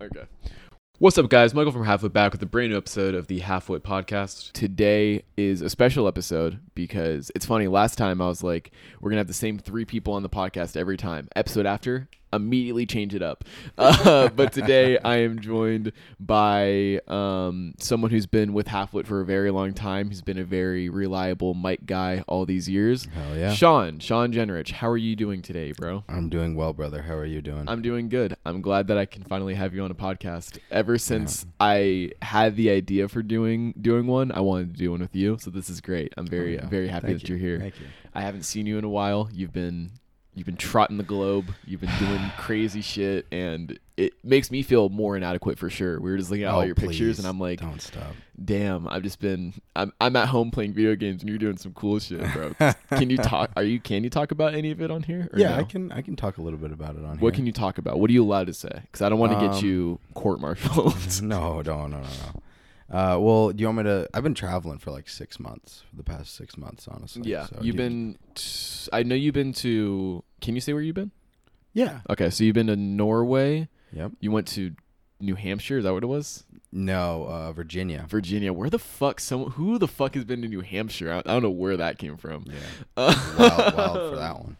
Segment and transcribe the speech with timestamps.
[0.00, 0.24] Okay.
[0.98, 1.54] What's up, guys?
[1.54, 4.52] Michael from Halfwit back with a brand new episode of the Halfwit podcast.
[4.52, 7.66] Today is a special episode because it's funny.
[7.66, 10.28] Last time I was like, we're going to have the same three people on the
[10.28, 11.28] podcast every time.
[11.34, 13.44] Episode after, immediately change it up.
[13.78, 19.24] Uh, but today I am joined by um, someone who's been with Halfwit for a
[19.24, 20.08] very long time.
[20.08, 23.06] He's been a very reliable mic guy all these years.
[23.06, 23.52] Hell yeah.
[23.52, 26.04] Sean, Sean Jenrich, how are you doing today, bro?
[26.08, 27.02] I'm doing well, brother.
[27.02, 27.68] How are you doing?
[27.68, 28.36] I'm doing good.
[28.44, 30.58] I'm glad that I can finally have you on a podcast.
[30.70, 35.00] Ever since I had the idea for doing doing one, I wanted to do one
[35.00, 35.36] with you.
[35.40, 36.12] So this is great.
[36.16, 36.68] I'm very Oh, yeah.
[36.68, 37.36] Very happy Thank that you.
[37.36, 37.58] you're here.
[37.60, 37.86] Thank you.
[38.14, 39.28] I haven't seen you in a while.
[39.32, 39.90] You've been
[40.36, 41.46] you've been trotting the globe.
[41.66, 45.98] You've been doing crazy shit and it makes me feel more inadequate for sure.
[45.98, 48.14] We were just looking at all Oh, your pictures and I'm like, don't stop.
[48.44, 51.72] damn, I've just been I'm I'm at home playing video games and you're doing some
[51.72, 52.52] cool shit, bro.
[52.90, 55.30] can you talk are you can you talk about any of it on here?
[55.32, 55.56] or Yeah, no?
[55.56, 55.90] I can.
[55.92, 57.20] I can talk a little bit about it on here.
[57.20, 57.38] What here.
[57.40, 57.98] can you talk about?
[57.98, 58.68] What are you allowed to say?
[58.82, 60.94] Because I don't want to get Um, you court martialed.
[61.22, 62.42] no, no, no, no, no.
[62.90, 64.08] Uh, well, do you want me to?
[64.14, 67.22] I've been traveling for like six months, for the past six months, honestly.
[67.30, 68.16] yeah, So you've been.
[68.34, 70.22] T- I know you've been to.
[70.40, 71.10] Can you say where you've been?
[71.72, 72.00] Yeah.
[72.08, 73.68] Okay, so you've been to Norway.
[73.92, 74.12] Yep.
[74.20, 74.74] You went to
[75.20, 75.78] New Hampshire.
[75.78, 76.44] Is that what it was?
[76.72, 78.04] No, uh, Virginia.
[78.08, 78.52] Virginia.
[78.52, 79.18] Where the fuck?
[79.20, 81.12] Someone who the fuck has been to New Hampshire?
[81.12, 82.44] I, I don't know where that came from.
[82.46, 82.54] Yeah.
[82.96, 84.56] Uh, wild, wild for that one.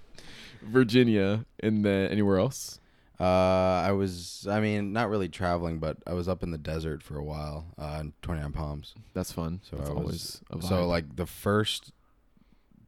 [0.62, 2.80] Virginia, and then anywhere else?
[3.19, 4.47] Uh, I was.
[4.50, 7.67] I mean, not really traveling, but I was up in the desert for a while.
[7.78, 8.95] Uh, in Twenty Nine Palms.
[9.14, 9.61] That's fun.
[9.62, 10.00] So That's I was.
[10.03, 10.69] always a vibe.
[10.69, 11.92] So like the first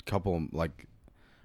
[0.06, 0.86] couple, like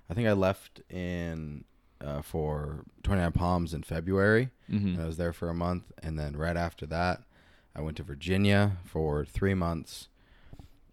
[0.09, 1.64] I think I left in
[2.02, 4.50] uh, for Twenty Nine Palms in February.
[4.70, 4.95] Mhm.
[4.95, 7.22] And I was there for a month, and then right after that,
[7.76, 10.08] I went to Virginia for three months,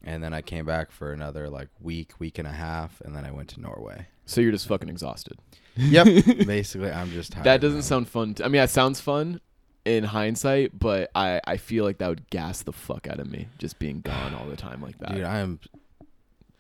[0.03, 3.25] and then I came back for another like week, week and a half, and then
[3.25, 4.07] I went to Norway.
[4.27, 5.39] so you're just fucking exhausted.
[5.77, 6.07] Yep,
[6.47, 7.45] basically, I'm just tired.
[7.45, 8.35] That doesn't sound fun.
[8.35, 9.41] To, I mean, that sounds fun
[9.85, 13.49] in hindsight, but I, I feel like that would gas the fuck out of me
[13.59, 15.15] just being gone all the time like that.
[15.15, 15.25] dude.
[15.25, 15.59] I am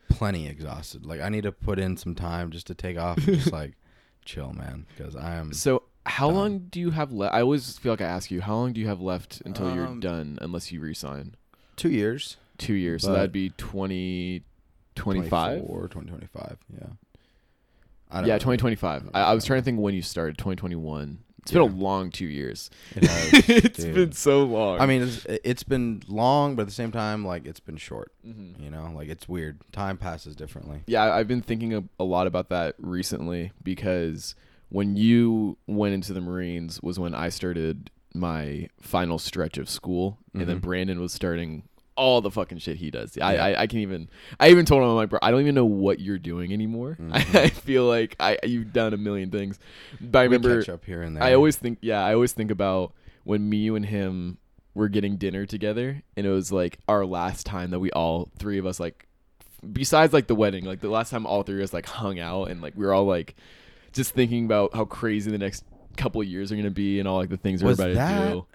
[0.08, 1.05] plenty exhausted.
[1.06, 3.74] Like I need to put in some time just to take off and just like
[4.24, 5.52] chill, man, because I am.
[5.52, 6.36] so how done.
[6.36, 7.34] long do you have left?
[7.34, 9.86] I always feel like I ask you, how long do you have left until you're
[9.86, 11.34] Um, done unless you resign?
[11.77, 12.36] Two years.
[12.58, 13.02] Two years.
[13.02, 14.42] so that'd be 20,
[14.95, 15.58] 25?
[15.61, 16.57] 24, 2025.
[16.74, 16.86] Yeah.
[18.12, 18.38] Yeah, know.
[18.38, 19.10] 2025.
[19.14, 21.18] I, I was trying to think when you started, 2021.
[21.42, 22.68] It's been a long two years.
[22.94, 23.06] It
[23.76, 24.78] has, been so long.
[24.78, 28.12] I mean, it's, it's been long, but at the same time, like it's been short.
[28.26, 28.60] Mhm.
[28.62, 29.58] You know, like it's weird.
[29.72, 30.82] Time passes differently.
[30.86, 34.34] Yeah, I've been thinking a, a lot about that recently because
[34.68, 40.18] when you went into the Marines was when I started my final stretch of school,
[40.34, 40.62] and then Mhm.
[40.62, 41.62] Brandon was starting
[42.00, 43.16] all the fucking shit he does.
[43.18, 43.44] I, Yeah.
[43.44, 44.08] I, I can even
[44.40, 46.96] I even told him I'm like, bro, I don't even know what you're doing anymore.
[47.12, 47.34] I, Mhm.
[47.36, 49.58] I feel like I you've done a million things,
[50.00, 51.22] but I We remember up here and there.
[51.22, 52.92] I always think, yeah, I always think about
[53.24, 54.39] when me, you, and him
[54.74, 58.58] were getting dinner together, and it was like our last time that we all three
[58.58, 59.06] of us like,
[59.72, 62.44] besides like the wedding, like the last time all three of us like hung out,
[62.50, 63.34] and like we were all like,
[63.92, 65.64] just thinking about how crazy the next
[65.96, 68.24] couple of years are gonna be, and all like the things Was we're about that-
[68.28, 68.46] to do.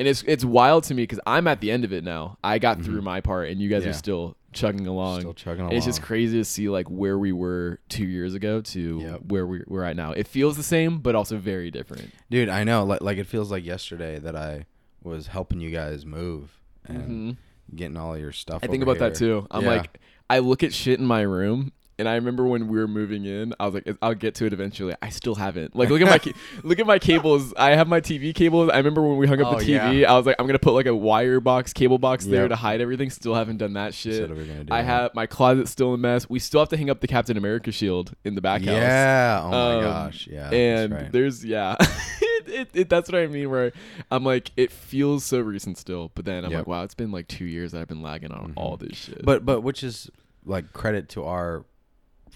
[0.00, 2.38] And it's it's wild to me because I'm at the end of it now.
[2.42, 3.04] I got through Mhm.
[3.04, 3.90] my part, and you guys Yeah.
[3.90, 5.20] are still chugging along.
[5.20, 5.74] still chugging along.
[5.76, 9.20] It's just crazy to see like where we were two years ago to Yep.
[9.28, 10.12] where we, we're at now.
[10.12, 12.10] It feels the same, but also very different.
[12.30, 12.48] dude.
[12.48, 12.82] I know.
[12.84, 14.64] Like, like it feels like yesterday that I
[15.04, 17.76] was helping you guys move and Mhm.
[17.76, 18.60] getting all your stuff.
[18.64, 19.46] I think about that too.
[19.50, 19.68] I'm Yeah.
[19.76, 20.00] like,
[20.30, 23.54] I look at shit in my room, and I remember when we were moving in,
[23.60, 24.94] I was like, I'll get to it eventually.
[25.00, 25.76] I still haven't.
[25.76, 26.32] Like, look at my ca-
[26.64, 27.54] look at my cables.
[27.56, 28.70] I have my TV cables.
[28.70, 30.72] I remember when we hung up Oh, the TV, I was like, I'm gonna put
[30.72, 33.10] like a wire box, cable box there to hide everything.
[33.10, 34.28] Still haven't done that shit.
[34.30, 36.28] we gonna do I have my closet still a mess.
[36.28, 38.74] We still have to hang up the Captain America shield in the back house.
[38.74, 39.40] Yeah.
[39.44, 40.26] Oh my Um, gosh.
[40.26, 40.50] Yeah.
[40.50, 41.12] and right.
[41.12, 41.76] there's yeah
[42.22, 43.72] it, it, it, that's what i mean where
[44.10, 46.58] i'm like it feels so recent still but then i'm Yep.
[46.60, 48.52] like wow it's been like two years that i've been lagging on Mhm.
[48.56, 50.10] all this shit but but which is
[50.44, 51.64] like credit to our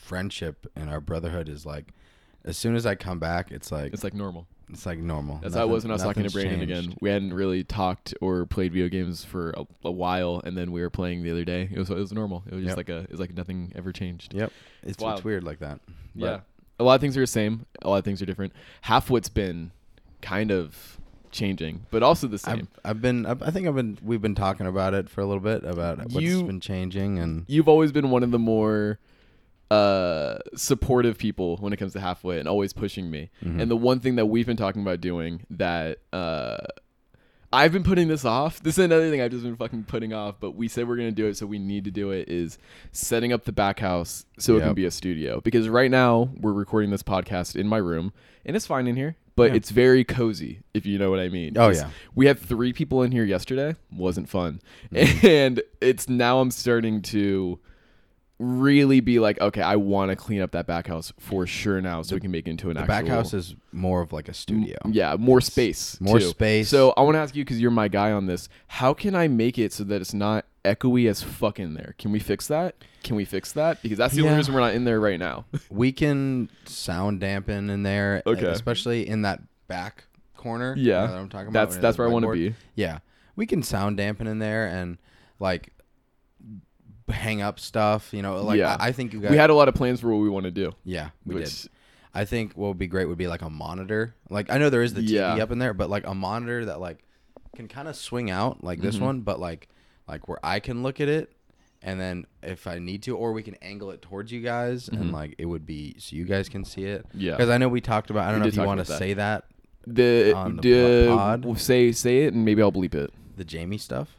[0.04, 1.86] friendship and our brotherhood is like
[2.44, 4.46] as soon as I come back, it's like it's like normal.
[4.70, 5.40] It's like normal.
[5.42, 6.72] that's how it was when i was talking to brandon changed.
[6.72, 6.96] again.
[7.02, 10.80] we hadn't really talked or played video games for a, a while and then we
[10.80, 11.68] were playing the other day.
[11.70, 12.42] It was it was normal.
[12.50, 14.32] It was just like a it was like nothing ever changed.
[14.34, 14.52] Yep,
[14.82, 15.18] it's, wild.
[15.18, 15.80] it's weird like that.
[16.14, 16.40] But yeah
[16.78, 17.66] a lot of things are the same.
[17.82, 18.52] A lot of things are different.
[18.82, 19.70] Halfwit's been
[20.20, 20.98] kind of
[21.30, 22.68] changing but also the same.
[22.84, 25.26] I've, I've been I've, I think I've been we've been talking about it for a
[25.26, 28.98] little bit about what's You- been changing and you've always been one of the more
[29.70, 33.62] uh supportive people when it comes to Halfwit and always pushing me Mhm.
[33.62, 36.58] and the one thing that we've been talking about doing that uh
[37.52, 38.60] I've been putting this off.
[38.64, 41.12] This is another thing I've just been fucking putting off, but we said we're gonna
[41.12, 42.28] do it, so we need to do it.
[42.28, 42.58] Is
[42.90, 45.40] setting up the back house so it can be a studio.
[45.40, 48.12] Because right now we're recording this podcast in my room,
[48.44, 49.16] and it's fine in here.
[49.36, 49.56] but Yeah.
[49.56, 51.54] it's very cozy, if you know what I mean.
[51.56, 51.90] Oh, yeah.
[52.14, 53.74] we had three people in here yesterday.
[53.92, 54.60] Wasn't fun,
[54.92, 55.26] Mm-hmm.
[55.26, 57.58] and it's now I'm starting to
[58.38, 62.02] really be like, okay, I want to clean up that back house for sure now,
[62.02, 64.28] so we can make it into an The actual back house is more of like
[64.28, 64.76] a studio.
[64.90, 66.00] yeah, more space.
[66.00, 66.26] more too.
[66.26, 66.68] space.
[66.68, 68.48] So I want to ask you because you're my guy on this.
[68.66, 71.94] How can I make it so that it's not echoey as fuck in there?
[71.98, 72.74] Can we fix that?
[73.04, 73.80] Can we fix that?
[73.82, 75.44] Because that's the only reason we're not in there right now.
[75.70, 78.46] we can sound dampen in there, Okay.
[78.46, 80.04] especially in that back
[80.36, 80.74] corner.
[80.76, 81.06] you Yeah.
[81.06, 81.68] know what I'm talking about.
[81.70, 82.54] that's that's where I want to be.
[82.74, 82.98] Yeah,
[83.36, 84.98] we can sound dampen in there and
[85.38, 85.70] like
[87.08, 88.12] hang up stuff.
[88.12, 88.76] You know, like Yeah.
[88.78, 89.30] I, I think you guys.
[89.30, 90.72] We had a lot of plans for what we want to do.
[90.84, 91.70] yeah, we which, did.
[92.16, 94.14] I think what would be great would be like a monitor.
[94.30, 95.34] Like I know there is the TV Yeah.
[95.42, 96.98] up in there, but like a monitor that like
[97.56, 99.00] can kind of swing out like this Mhm.
[99.00, 99.68] one, but like
[100.08, 101.32] like where I can look at it,
[101.82, 105.00] and then if I need to, or we can angle it towards you guys, Mhm.
[105.00, 107.04] and like it would be so you guys can see it.
[107.14, 107.32] Yeah.
[107.32, 108.24] Because I know we talked about.
[108.24, 108.98] I don't We know if you want to that.
[108.98, 109.44] say that
[109.86, 111.44] The, on the the pod.
[111.44, 113.12] well, say say it and maybe I'll bleep it.
[113.36, 114.16] the Jamie stuff.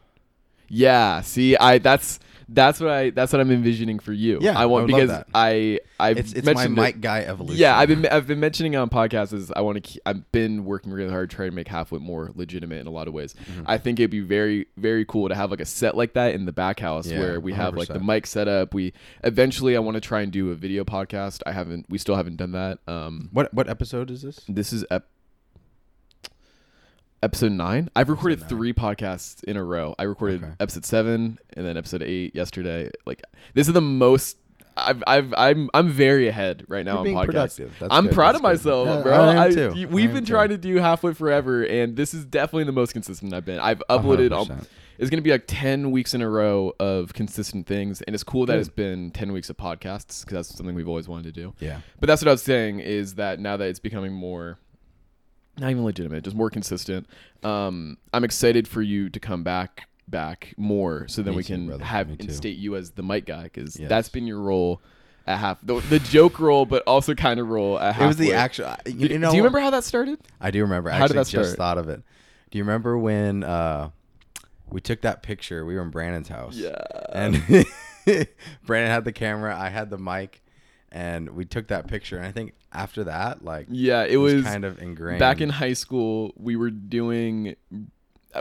[0.68, 1.22] Yeah.
[1.22, 2.20] See, I that's
[2.50, 4.40] that's what I that's what I'm envisioning for you.
[4.42, 5.24] Yeah, I want I because.
[5.34, 6.46] I I It's it's
[6.76, 7.60] my it- guy evolution.
[7.60, 10.32] Yeah, I've been I've been mentioning it on podcasts is I want to keep, I've
[10.32, 13.34] been working really hard trying to make Halfwit more legitimate in a lot of ways.
[13.34, 13.64] Mm-hmm.
[13.66, 16.46] I think it'd be very very cool to have like a set like that in
[16.46, 18.74] the back house Yeah, where we have like the mic set up.
[18.74, 18.94] We
[19.24, 21.42] eventually I want to try and do a video podcast.
[21.46, 22.80] I haven't we still haven't done that.
[22.88, 24.42] Um What what episode is this?
[24.48, 25.08] this is ep-
[27.24, 27.90] episode 9.
[27.96, 28.50] I've recorded nine.
[28.50, 29.96] 3 podcasts in a row.
[29.98, 30.54] I recorded Okay.
[30.60, 32.90] episode 7 and then episode 8 yesterday.
[33.06, 33.22] Like
[33.54, 34.38] this is the most
[34.78, 37.74] I've, I've, I'm, I'm very ahead right now You're on productive.
[37.90, 38.48] I'm good, proud that's of good.
[38.50, 39.14] myself, Yeah, bro.
[39.14, 40.34] I am I- I we've am been too.
[40.34, 43.60] trying to do Halfwit forever, and this is definitely the most consistent I've been.
[43.60, 44.32] I've uploaded.
[44.32, 44.66] al- 100%.
[44.98, 48.46] It's gonna be like ten weeks in a row of consistent things, and it's cool
[48.46, 48.60] that Good.
[48.62, 51.54] it's been ten weeks of podcasts because that's something we've always wanted to do.
[51.60, 51.80] Yeah.
[52.00, 54.58] But that's what I was saying is that now that it's becoming more,
[55.57, 57.07] not even legitimate, just more consistent.
[57.44, 61.54] Um, I'm excited for you to come back back more, so then Me we too,
[61.56, 61.84] can brother.
[61.84, 62.28] have Me too.
[62.28, 63.90] instate you as the mic guy because Yes.
[63.90, 64.81] that's been your role
[65.28, 68.04] at half the, the joke role, but also kind of role at half.
[68.04, 68.75] It was the actual.
[68.86, 70.19] You, know, Do you remember how that started?
[70.40, 70.92] I do remember.
[70.92, 71.46] I How did actually that start?
[71.46, 72.04] just thought of it.
[72.51, 73.90] Do you remember when uh,
[74.69, 75.66] we took that picture?
[75.66, 76.56] We were in Brandon's house.
[76.56, 76.80] Yeah.
[77.12, 77.42] And
[78.66, 79.58] Brandon had the camera.
[79.58, 80.44] I had the mic,
[80.96, 82.16] and we took that picture.
[82.18, 85.20] And I think after that, like, Yeah, it was kind of ingrained.
[85.20, 86.34] back in high school.
[86.38, 87.56] We were doing.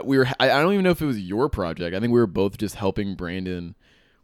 [0.03, 0.27] We were.
[0.39, 1.95] I don't even know if it was your project.
[1.95, 3.75] I think we were both just helping Brandon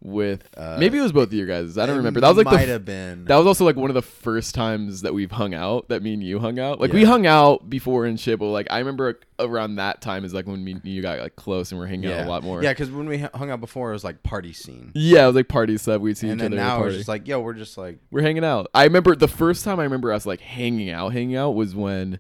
[0.01, 0.47] with.
[0.57, 1.77] Uh, maybe it was both of you guys.
[1.77, 2.19] I don't remember.
[2.19, 3.25] That was like the might f- have been.
[3.25, 5.87] That was also like one of the first times that we've hung out.
[5.89, 6.79] That me and you hung out.
[6.79, 10.33] Like we hung out before and shit, but like I remember around that time is
[10.33, 12.61] like when me and you got like close and we're hanging out a lot more.
[12.63, 14.91] Yeah, because when we hung out before, it was like party scene.
[14.93, 16.01] Yeah, it was like party stuff.
[16.01, 18.21] We'd see and each then other now it's just like, yo, we're just like, we're
[18.21, 18.69] hanging out.
[18.73, 22.19] I remember the first time I remember us like hanging out, hanging out was when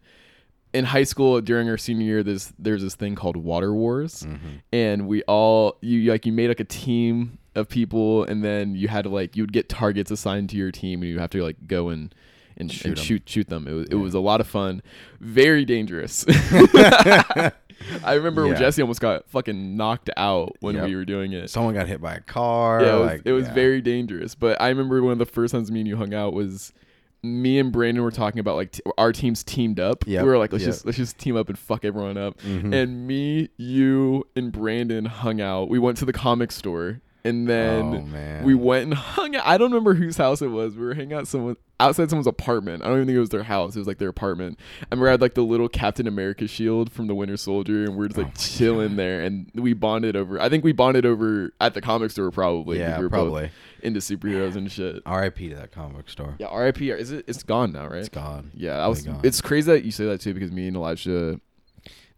[0.73, 2.23] in high school during our senior year.
[2.23, 4.47] There's there's this thing called Water Wars, Mm-hmm.
[4.73, 8.87] and we all you like you made like a team of people, and then you
[8.87, 11.43] had to like you would get targets assigned to your team, and you have to
[11.43, 12.13] like go and.
[12.57, 13.03] And Shoot shoot, and 'em.
[13.05, 13.67] shoot shoot them.
[13.67, 14.83] It was it was a lot of fun,
[15.21, 16.25] very dangerous.
[18.03, 18.53] I remember Yeah.
[18.55, 20.85] Jesse almost got fucking knocked out when Yep.
[20.87, 21.49] we were doing it.
[21.49, 22.83] someone got hit by a car.
[22.83, 23.53] Yeah, it was, like, it was yeah.
[23.53, 24.35] very dangerous.
[24.35, 26.73] But I remember one of the first times me and you hung out was
[27.23, 30.05] me and Brandon were talking about like t- our teams teamed up.
[30.07, 30.73] Yep, We were like, let's yep.
[30.73, 32.39] just let's just team up and fuck everyone up.
[32.41, 32.73] Mhm.
[32.73, 35.69] And me, you, and Brandon hung out.
[35.69, 39.45] We went to the comic store, and then oh we went and hung out.
[39.45, 40.75] I don't remember whose house it was.
[40.75, 42.83] We were hanging out someone outside someone's apartment.
[42.83, 43.75] I don't even think it was their house.
[43.75, 44.59] It was like their apartment.
[44.91, 48.05] And we had like the little Captain America shield from the Winter Soldier, and we
[48.05, 49.21] are just like Oh chilling there.
[49.21, 50.39] And we bonded over.
[50.39, 52.79] I think we bonded over at the comic store probably.
[52.79, 53.49] yeah, we were probably.
[53.81, 55.01] into superheroes and shit.
[55.05, 55.49] R.I.P.
[55.49, 56.35] to that comic store.
[56.39, 56.89] Yeah, R.I.P.
[56.91, 57.25] Is it?
[57.27, 57.99] It's gone now, right?
[57.99, 58.51] It's gone.
[58.53, 59.01] Yeah, I was.
[59.03, 59.21] Gone.
[59.23, 61.39] It's crazy that you say that too, because me and Elijah,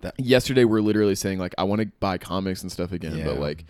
[0.01, 3.39] That- yesterday we're literally saying like I want to buy comics and stuff again, but
[3.39, 3.63] like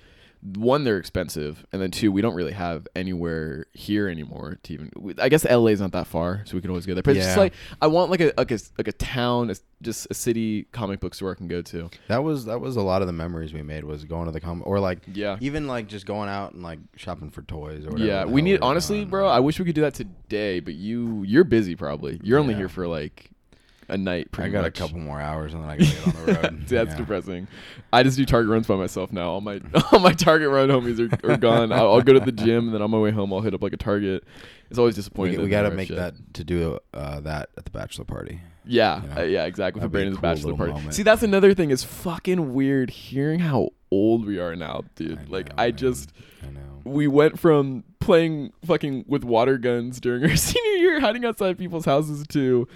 [0.56, 4.92] one they're expensive, and then two we don't really have anywhere here anymore to even.
[5.20, 7.04] I guess LA's not that far, so we can always go there.
[7.04, 10.08] But it's just like I want like a like a like a town, a, just
[10.12, 11.90] a city comic book store I can go to.
[12.10, 14.40] That was that was a lot of the memories we made was going to the
[14.42, 15.38] comic or like Yeah.
[15.40, 18.06] even like just going out and like shopping for toys or whatever.
[18.10, 19.28] Yeah, we need honestly, bro.
[19.28, 22.20] I wish we could do that today, but you you're busy probably.
[22.24, 22.60] You're only Yeah.
[22.60, 23.30] here for like
[23.94, 24.28] a night.
[24.38, 24.78] I got much.
[24.80, 26.70] a couple more hours and then I gotta get on the road.
[26.70, 26.98] See, that's Yeah.
[26.98, 27.48] depressing.
[27.94, 29.30] I just do target runs by myself now.
[29.30, 31.72] All my all my target run homies are, are gone.
[31.72, 33.62] I'll, I'll go to the gym and then on my way home I'll hit up
[33.62, 34.24] like a target.
[34.70, 35.38] It's always disappointing.
[35.38, 35.98] we that got to make shit.
[35.98, 38.42] that to do uh, that at the bachelor party.
[38.66, 39.22] Yeah, you know?
[39.22, 39.82] uh, yeah, exactly.
[39.82, 40.74] For Brandon's cool bachelor party.
[40.74, 40.94] moment.
[40.96, 41.70] See, that's another thing.
[41.70, 45.20] It's fucking weird hearing how old we are now, dude.
[45.20, 45.76] I like know, I man.
[45.78, 46.82] just I know.
[46.86, 51.86] we went from playing fucking with water guns during our senior year, hiding outside people's
[51.86, 52.68] houses to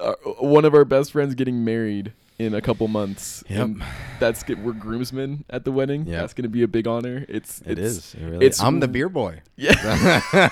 [0.00, 3.42] uh, one of our best friends getting married in a couple months.
[3.48, 3.60] Yep.
[3.60, 3.84] And
[4.20, 4.46] that's.
[4.48, 6.06] We're groomsmen at the wedding.
[6.06, 6.20] Yep.
[6.20, 7.24] That's gonna be a big honor.
[7.28, 8.14] It's It it's, is.
[8.14, 9.40] It really it's- I'm the beer boy.
[9.56, 10.50] Yeah.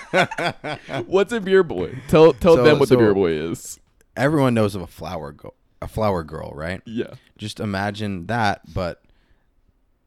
[1.06, 1.98] What's a beer boy?
[2.08, 3.78] Tell tell So- them what the beer boy is.
[4.16, 6.80] Everyone knows of a flower girl, a flower girl, right?
[6.86, 7.14] Yeah.
[7.36, 9.02] Just imagine that, but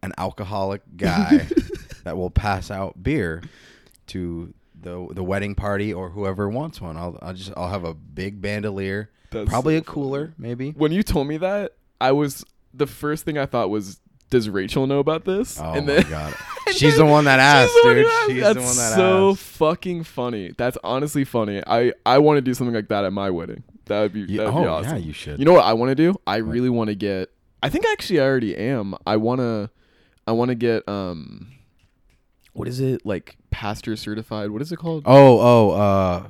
[0.01, 1.47] an alcoholic guy
[2.03, 3.43] that will pass out beer
[4.07, 6.97] to the the wedding party or whoever wants one.
[6.97, 10.71] I'll I'll just I'll have a big bandolier, That's probably so a cooler, maybe.
[10.71, 14.87] When you told me that, I was the first thing I thought was, does Rachel
[14.87, 15.59] know about this?
[15.59, 16.35] Oh and my god,
[16.71, 18.05] she's the one that asked, she's the one dude.
[18.05, 18.33] who.
[18.33, 19.39] She's That's the one that so asked.
[19.41, 20.53] fucking funny.
[20.57, 21.61] That's honestly funny.
[21.65, 23.63] I I want to do something like that at my wedding.
[23.85, 24.91] That would be You- that would oh be awesome.
[24.97, 25.39] yeah, you should.
[25.39, 26.15] You know what I want to do?
[26.27, 27.29] I really want to get.
[27.63, 28.95] I think actually I already am.
[29.07, 29.69] I wanna.
[30.27, 31.51] I want to get um.
[32.53, 33.35] What is it like?
[33.51, 34.51] Pastor certified.
[34.51, 35.03] What is it called?
[35.07, 36.27] oh oh uh,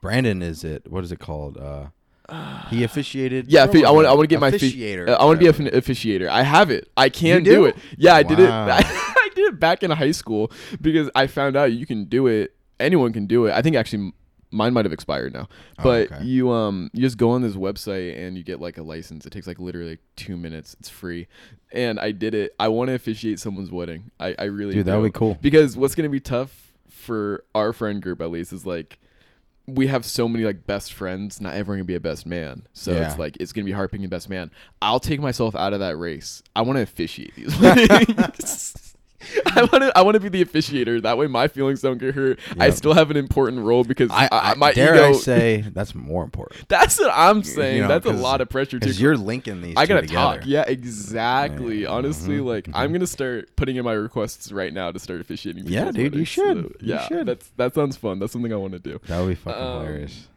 [0.00, 0.88] Brandon is it?
[0.90, 1.56] What is it called?
[1.58, 1.86] Uh,
[2.70, 3.48] he officiated.
[3.48, 4.06] Yeah, what I want.
[4.06, 5.08] I want to get my officiator.
[5.08, 6.28] I want to be an officiator.
[6.28, 6.88] I have it.
[6.96, 7.50] I can do?
[7.50, 7.64] do?
[7.66, 7.76] it.
[7.96, 8.48] Yeah, I did it.
[8.48, 8.66] Wow.
[8.80, 12.54] I did it back in high school because I found out you can do it.
[12.80, 13.52] Anyone can do it.
[13.52, 14.12] I think actually
[14.50, 15.48] mine might have expired now.
[15.78, 16.24] Oh, But okay.
[16.24, 19.26] you um you just go on this website and you get like a license.
[19.26, 20.76] It takes like literally like two minutes.
[20.80, 21.28] It's free.
[21.72, 22.54] And I did it.
[22.58, 24.10] I want to officiate someone's wedding.
[24.20, 25.38] I I really Dude, that would be cool.
[25.40, 28.98] because what's gonna be tough for our friend group at least is like
[29.66, 32.62] we have so many like best friends not everyone can be a best man.
[32.72, 33.08] So Yeah.
[33.10, 34.50] it's like it's gonna be hard picking best man.
[34.80, 36.42] I'll take myself out of that race.
[36.54, 37.52] I want to officiate these
[39.46, 39.92] I want to.
[39.96, 41.02] I want to be the officiator.
[41.02, 42.38] That way, my feelings don't get hurt.
[42.58, 45.08] I still have an important role because I, I, my dare ego.
[45.10, 47.82] I say that's more important that's what I'm saying.
[47.82, 48.80] know, that's a lot of pressure too.
[48.80, 49.74] because you're linking these.
[49.76, 50.38] I gotta together.
[50.38, 50.46] talk.
[50.46, 51.82] Yeah, exactly.
[51.82, 55.20] Yeah, Honestly, mhm, like I'm gonna start putting in my requests right now to start
[55.20, 55.64] officiating.
[55.66, 56.56] Yeah, dude, you should.
[56.56, 57.26] So, You yeah, should.
[57.26, 58.18] that's that sounds fun.
[58.18, 59.00] That's something I want to do.
[59.06, 60.28] That would be fucking Um, hilarious.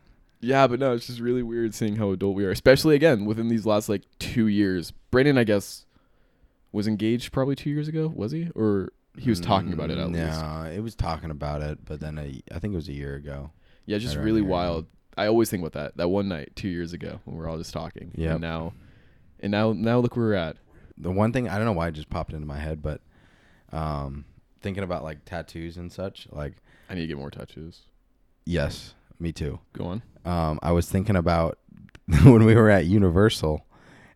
[0.42, 3.50] Yeah, but no, it's just really weird seeing how adult we are, especially again within
[3.50, 4.92] these last like two years.
[5.12, 5.86] Brandon, I guess,
[6.72, 8.12] was engaged probably two years ago.
[8.16, 10.42] Was he, or he was talking about it at Mm, least?
[10.42, 13.16] No, it was talking about it, but then I, I think it was a year
[13.16, 13.52] ago.
[13.86, 14.48] Yeah, just Right really yeah.
[14.48, 14.86] wild.
[15.18, 15.98] I always think about that.
[15.98, 18.12] That one night two years ago when we are all just talking.
[18.16, 18.32] Yep.
[18.34, 18.74] And now,
[19.42, 20.58] and now, now look where we're at.
[20.98, 23.02] The one thing I don't know why it just popped into my head, but
[23.72, 24.26] um,
[24.62, 26.54] thinking about like tattoos and such, like
[26.90, 27.82] I need to get more tattoos.
[28.46, 29.60] yes, me too.
[29.74, 30.02] Go on.
[30.26, 31.58] Um, I was thinking about
[32.24, 33.66] when we were at Universal,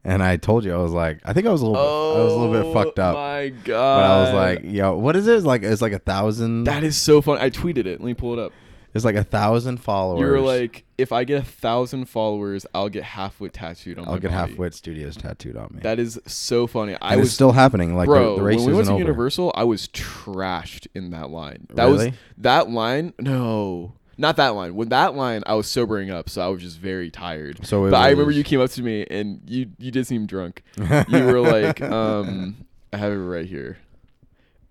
[0.03, 2.23] and I told you I was like, I think I was a little, bit, I
[2.23, 3.15] was a little bit fucked oh up.
[3.15, 4.03] Oh My But God.
[4.03, 5.35] I was like, yo, what is it?
[5.35, 6.65] It's like it's like a thousand.
[6.65, 7.37] that is so fun.
[7.39, 7.99] I tweeted it.
[7.99, 8.51] Let me pull it up.
[8.93, 10.19] It's like a thousand followers.
[10.19, 14.07] You were like, if I get a thousand followers, I'll get halfwit tattooed on me.
[14.07, 14.53] I'll my get body.
[14.53, 15.79] Halfwit Studios tattooed on me.
[15.81, 16.95] That is so funny.
[17.01, 17.95] I and was still happening.
[17.95, 18.31] Like bro.
[18.31, 18.99] the, the race when we went to over.
[18.99, 21.67] Universal, I was trashed in that line.
[21.73, 23.13] That was that line.
[23.19, 24.75] No, not that line.
[24.75, 27.65] When that line, I was sobering up, so I was just very tired.
[27.65, 30.25] So it but I remember you came up to me and you you did seem
[30.25, 30.63] drunk.
[30.77, 33.77] you were like, um, I have it right here.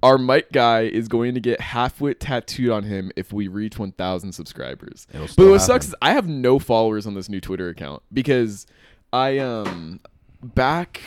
[0.02, 4.32] Our mic guy is going to get halfwit tattooed on him if we reach 1,000
[4.32, 5.06] subscribers.
[5.12, 8.66] But what sucks is I have no followers on this new Twitter account because
[9.12, 10.00] I um
[10.42, 11.00] back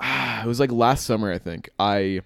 [0.00, 2.20] ah, it was like last summer I think I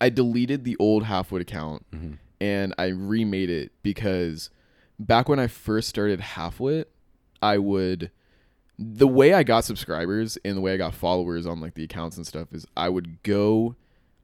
[0.00, 2.18] I deleted the old Halfwit account Mhm.
[2.40, 4.50] And I remade it because
[4.98, 6.86] back when I first started Halfwit,
[7.42, 8.10] I would
[8.78, 12.16] the way I got subscribers and the way I got followers on like the accounts
[12.16, 13.74] and stuff is I would go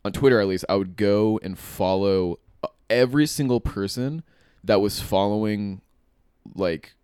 [0.05, 4.23] on Twitter at least I would go and follow uh, every single person
[4.63, 5.81] that was following
[6.55, 6.95] like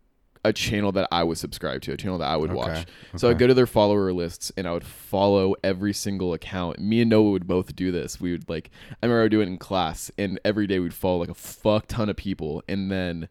[0.44, 2.86] a channel that I was subscribed to, a channel that I would Okay, watch.
[3.16, 6.78] So I'd go to their follower lists and I would follow every single account.
[6.78, 8.20] Me and Noah would both do this.
[8.20, 10.94] We would like I remember I would do it in class and every day we'd
[10.94, 13.28] follow like a fuck ton of people and then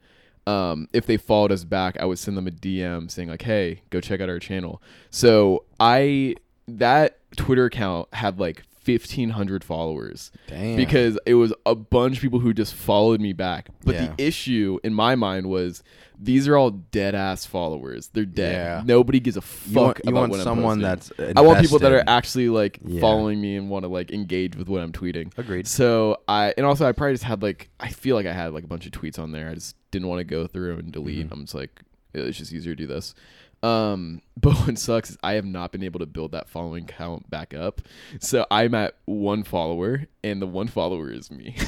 [0.48, 3.82] um, if they followed us back, I would send them a DM saying like, "Hey,
[3.92, 6.36] go check out our channel." So I
[6.68, 8.64] that Twitter account had like
[8.98, 10.76] fifteen hundred followers Damn.
[10.76, 13.70] because it was a bunch of people who just followed me back.
[13.86, 14.14] But Yeah.
[14.16, 15.84] the issue in my mind was
[16.22, 18.10] these are all dead ass followers.
[18.14, 18.54] They're dead.
[18.54, 18.82] Yeah.
[18.86, 21.80] Nobody gives a fuck you want, you about want what someone that's I want people
[21.80, 23.00] that are actually like Yeah.
[23.00, 25.32] following me and want to like engage with what I'm tweeting.
[25.38, 25.68] agreed.
[25.68, 28.64] So I and also I probably just had like I feel like I had like
[28.64, 29.50] a bunch of tweets on there.
[29.50, 31.28] I just didn't want to go through and delete.
[31.30, 31.32] Mhm.
[31.32, 31.82] I'm just like
[32.14, 33.14] it's just easier to do this.
[33.62, 37.30] Um, but what sucks is I have not been able to build that following count
[37.30, 37.82] back up.
[38.20, 41.56] So I'm at one follower, and the one follower is me.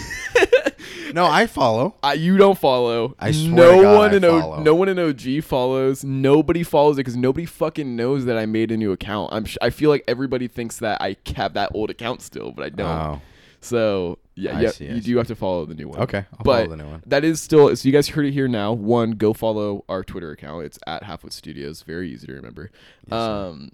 [1.13, 1.95] No, I follow.
[2.03, 3.15] I, you don't follow.
[3.19, 6.03] I swear no God, one I in O, no one in OG follows.
[6.03, 9.33] Nobody follows it because nobody fucking knows that I made a new account.
[9.33, 12.65] I'm sh- I feel like everybody thinks that I have that old account still, but
[12.65, 12.87] I don't.
[12.87, 13.21] Oh.
[13.59, 14.69] So Yeah, I yeah.
[14.71, 15.11] see, I you see.
[15.11, 15.99] do have to follow the new one.
[15.99, 17.03] Okay, I'll but follow the new one.
[17.05, 17.87] that is still so.
[17.87, 18.73] You guys heard it here now.
[18.73, 20.65] One, go follow our Twitter account.
[20.65, 21.83] It's at Halfwit Studios.
[21.83, 22.71] Very easy to remember.
[23.07, 23.69] Yes, um,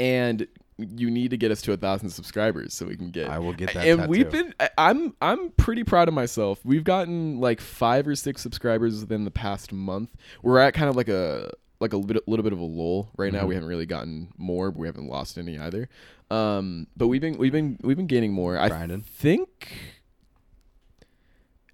[0.00, 0.46] and
[0.78, 3.28] you need to get us to a thousand subscribers so we can get.
[3.28, 3.86] I will get that.
[3.86, 4.10] and tattoo.
[4.10, 4.54] we've been.
[4.76, 6.60] I'm I'm pretty proud of myself.
[6.64, 10.10] We've gotten like five or six subscribers within the past month.
[10.42, 13.10] We're at kind of like a like a little bit, little bit of a lull
[13.16, 13.44] right now.
[13.44, 13.48] Mhm.
[13.48, 15.88] We haven't really gotten more, but we haven't lost any either.
[16.30, 18.58] Um, but we've been we've been we've been gaining more.
[18.58, 18.68] I
[19.04, 19.72] think.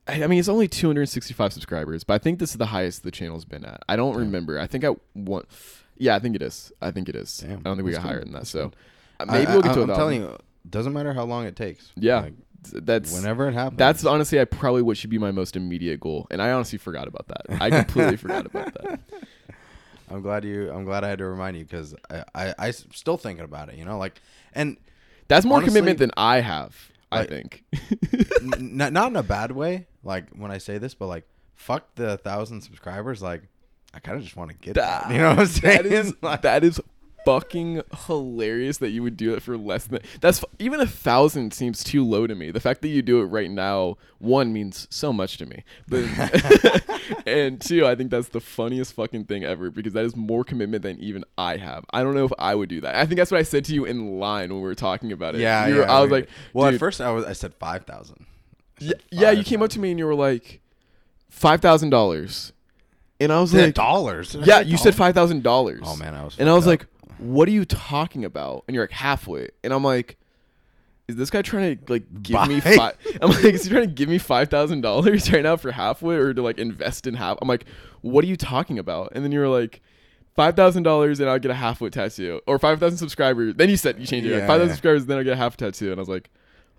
[0.07, 3.47] I mean, it's only 265 subscribers, but I think this is the highest the channel's
[3.47, 3.83] been at.
[3.89, 4.21] I don't Damn.
[4.21, 4.61] remember.
[4.61, 5.47] I think I want.
[5.97, 6.73] Yeah, I think it is.
[6.83, 7.39] I think it is.
[7.39, 8.47] Damn, I don't think we got higher than that.
[8.47, 8.73] So
[9.19, 9.97] uh, maybe I, we'll get I, to I'm thousand.
[9.97, 11.91] telling you, doesn't matter how long it takes.
[11.97, 12.21] Yeah.
[12.21, 12.35] Like,
[12.73, 13.79] That's whenever it happens.
[13.79, 17.09] that's honestly, I probably what should be my most immediate goal, and I honestly forgot
[17.09, 17.63] about that.
[17.63, 19.01] I completely forgot about that.
[20.11, 20.71] I'm glad you.
[20.71, 23.77] I'm glad I had to remind you because I, I, I still thinking about it.
[23.77, 24.21] You know, like,
[24.55, 24.77] and
[25.29, 26.77] That's more Honestly, commitment than I have.
[27.11, 27.65] I like- think.
[28.43, 29.87] n- n- not in a bad way.
[30.03, 33.23] Like when I say this, but like, fuck the thousand subscribers.
[33.23, 33.43] Like,
[33.95, 35.11] I kind of just want to get that.
[35.11, 35.83] You know what I'm saying?
[35.85, 36.81] That is Like- that is
[37.25, 41.83] fucking hilarious that you would do it for less than that's even a thousand seems
[41.85, 42.51] too low to me.
[42.51, 46.05] The fact that you do it right now, one means so much to me, but
[47.27, 50.83] and two, I think that's the funniest fucking thing ever because that is more commitment
[50.83, 51.85] than even I have.
[51.91, 52.95] I don't know if I would do that.
[52.95, 55.35] I think that's what I said to you in line when we were talking about
[55.35, 55.41] it.
[55.41, 57.25] yeah, You were- yeah, I was like, well, at first I was.
[57.25, 58.27] I said five thousand.
[58.79, 60.61] yeah, yeah, you came up to me and you were like,
[61.29, 62.53] five thousand dollars,
[63.21, 64.35] and I was like, dollars.
[64.45, 65.83] yeah, you said five thousand dollars.
[65.85, 66.37] Oh man, I was.
[66.39, 69.73] And I was fucked like, "What are you talking about?" And you're like, "Halfwit." And
[69.73, 70.17] I'm like,
[71.09, 72.97] "Is this guy trying to like give me five?
[73.21, 76.19] I'm like, is he trying to give me five thousand dollars right now for Halfwit,
[76.19, 77.65] or to like invest in half?" I'm like,
[78.01, 79.81] "What are you talking about?" And then you were like.
[80.37, 83.55] Five thousand dollars and I'll get a Halfwit tattoo, or five thousand subscribers.
[83.55, 84.33] Then you said you changed it.
[84.33, 84.73] like, five thousand yeah.
[84.75, 86.29] subscribers, then I'll get a half tattoo, and I was like,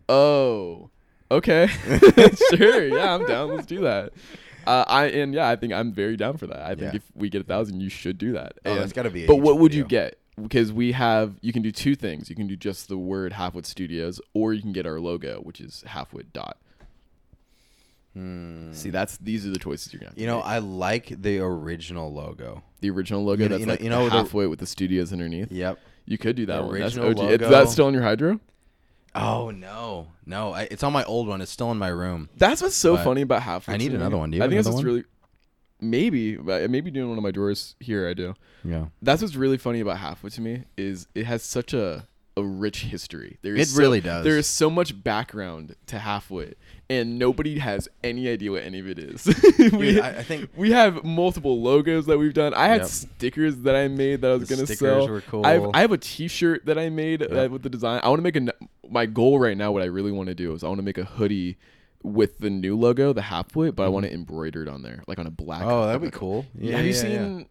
[0.09, 0.89] "Oh,
[1.31, 1.67] okay,
[2.53, 3.55] sure, yeah, I'm down.
[3.55, 4.11] Let's do that."
[4.67, 6.59] Uh, I and yeah, I think I'm very down for that.
[6.65, 6.97] I think Yeah.
[6.97, 8.55] if we get a thousand, you should do that.
[8.65, 10.19] Oh, And- that's gotta be But what would you get?
[10.41, 12.29] Because we have, you can do two things.
[12.29, 15.61] You can do just the word Halfwit Studios, or you can get our logo, which
[15.61, 16.57] is Halfwit Dot.
[18.13, 18.71] Hmm.
[18.71, 20.11] See, that's these are the choices you're gonna.
[20.11, 20.45] Have You know, make.
[20.45, 22.63] I like the original logo.
[22.79, 24.59] the original logo you know- that's you know- like you know the the- Halfwit with
[24.59, 25.51] the studios underneath.
[25.51, 25.79] Yep.
[26.05, 26.79] You could do that The one.
[26.79, 27.31] That's original OG.
[27.33, 27.49] Is logo.
[27.49, 28.39] that still on your hydro?
[29.15, 30.51] Oh no, no!
[30.53, 31.39] I, it's on my old one.
[31.39, 32.27] It's still in my room.
[32.37, 33.69] That's what's so But funny about Halfwit.
[33.73, 34.29] I need another one.
[34.29, 34.83] Do you I think one?
[34.83, 35.03] really.
[35.81, 38.07] Maybe, but maybe doing one of my drawers here.
[38.07, 38.33] I do.
[38.63, 38.85] Yeah.
[39.01, 42.07] That's what's really funny about Halfwit to me is it has such a
[42.37, 43.37] a rich history.
[43.43, 44.25] There is It so- really does.
[44.25, 46.55] There is so much background to Halfwit,
[46.89, 49.25] and nobody has any idea what any of it is.
[49.57, 52.53] we, Dude, I, I think we have multiple logos that we've done.
[52.53, 52.87] I had Yep.
[52.89, 55.07] stickers that I made that I was The gonna sell.
[55.07, 55.45] were cool.
[55.45, 58.01] I have, I have a T-shirt that I made uh, with the design.
[58.03, 58.53] I want to make a
[58.89, 60.97] My goal right now, what I really want to do is I want to make
[60.97, 61.55] a hoodie
[62.05, 65.27] with the new logo, the Halfwit, but I want it embroidered on there, like on
[65.27, 65.61] a black.
[65.61, 65.69] Mm-hmm.
[65.71, 66.45] oh, that'd be cool.
[66.57, 67.47] yeah, have you seen?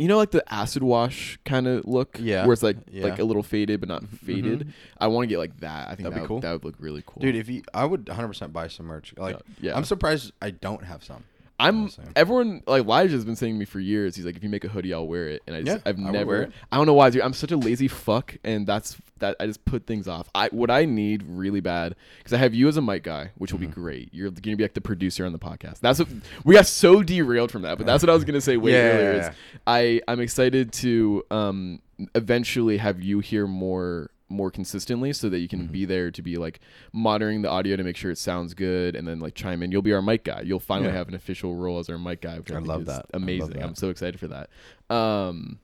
[0.00, 3.02] You know, like the acid wash kind of look, Yeah, where it's like yeah.
[3.02, 4.68] like a little faded but not faded.
[4.68, 4.72] Mhm.
[4.98, 5.88] I want to get like that.
[5.88, 6.40] I think That'd that be would, cool.
[6.40, 7.34] that would look really cool, dude?
[7.34, 9.12] If you, I would 100 percent buy some merch.
[9.16, 11.24] Like, yeah, I'm surprised I don't have some.
[11.60, 14.14] I'm everyone like Elijah's been saying to me for years.
[14.14, 15.98] He's like, if you make a hoodie, I'll wear it, and I just Yeah, I've
[15.98, 16.50] I never.
[16.70, 17.22] I don't know why, dude.
[17.22, 19.34] I'm such a lazy fuck, and that's that.
[19.40, 20.28] I just put things off.
[20.34, 23.50] I what I need really bad because I have you as a mic guy, which
[23.52, 23.80] will be Mm-hmm.
[23.80, 24.08] great.
[24.14, 25.80] You're gonna be like the producer on the podcast.
[25.80, 26.08] That's what
[26.44, 28.78] we got so derailed from that, but that's what I was gonna say way Yeah,
[28.78, 29.16] earlier.
[29.16, 29.32] yeah.
[29.66, 31.80] I I'm excited to um
[32.14, 35.72] eventually have you hear more more consistently so that you can Mm-hmm.
[35.72, 36.60] be there to be like
[36.92, 39.80] monitoring the audio to make sure it sounds good and then like chime in you'll
[39.82, 40.96] be our mic guy you'll finally Yeah.
[40.96, 43.06] have an official role as our mic guy which I, I love that.
[43.12, 43.64] I love amazing that.
[43.64, 44.50] I'm so excited for that
[44.94, 45.58] um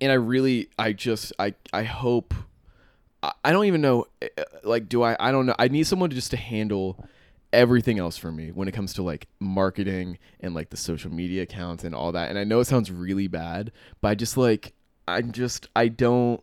[0.00, 2.34] and I really I just I I hope
[3.22, 6.10] I, I don't even know uh, like do I I don't know I need someone
[6.10, 7.02] just to handle
[7.52, 11.42] everything else for me when it comes to like marketing and like the social media
[11.42, 12.28] accounts and all that.
[12.30, 14.72] And I know it sounds really bad, but I just like
[15.08, 16.40] I'm just I don't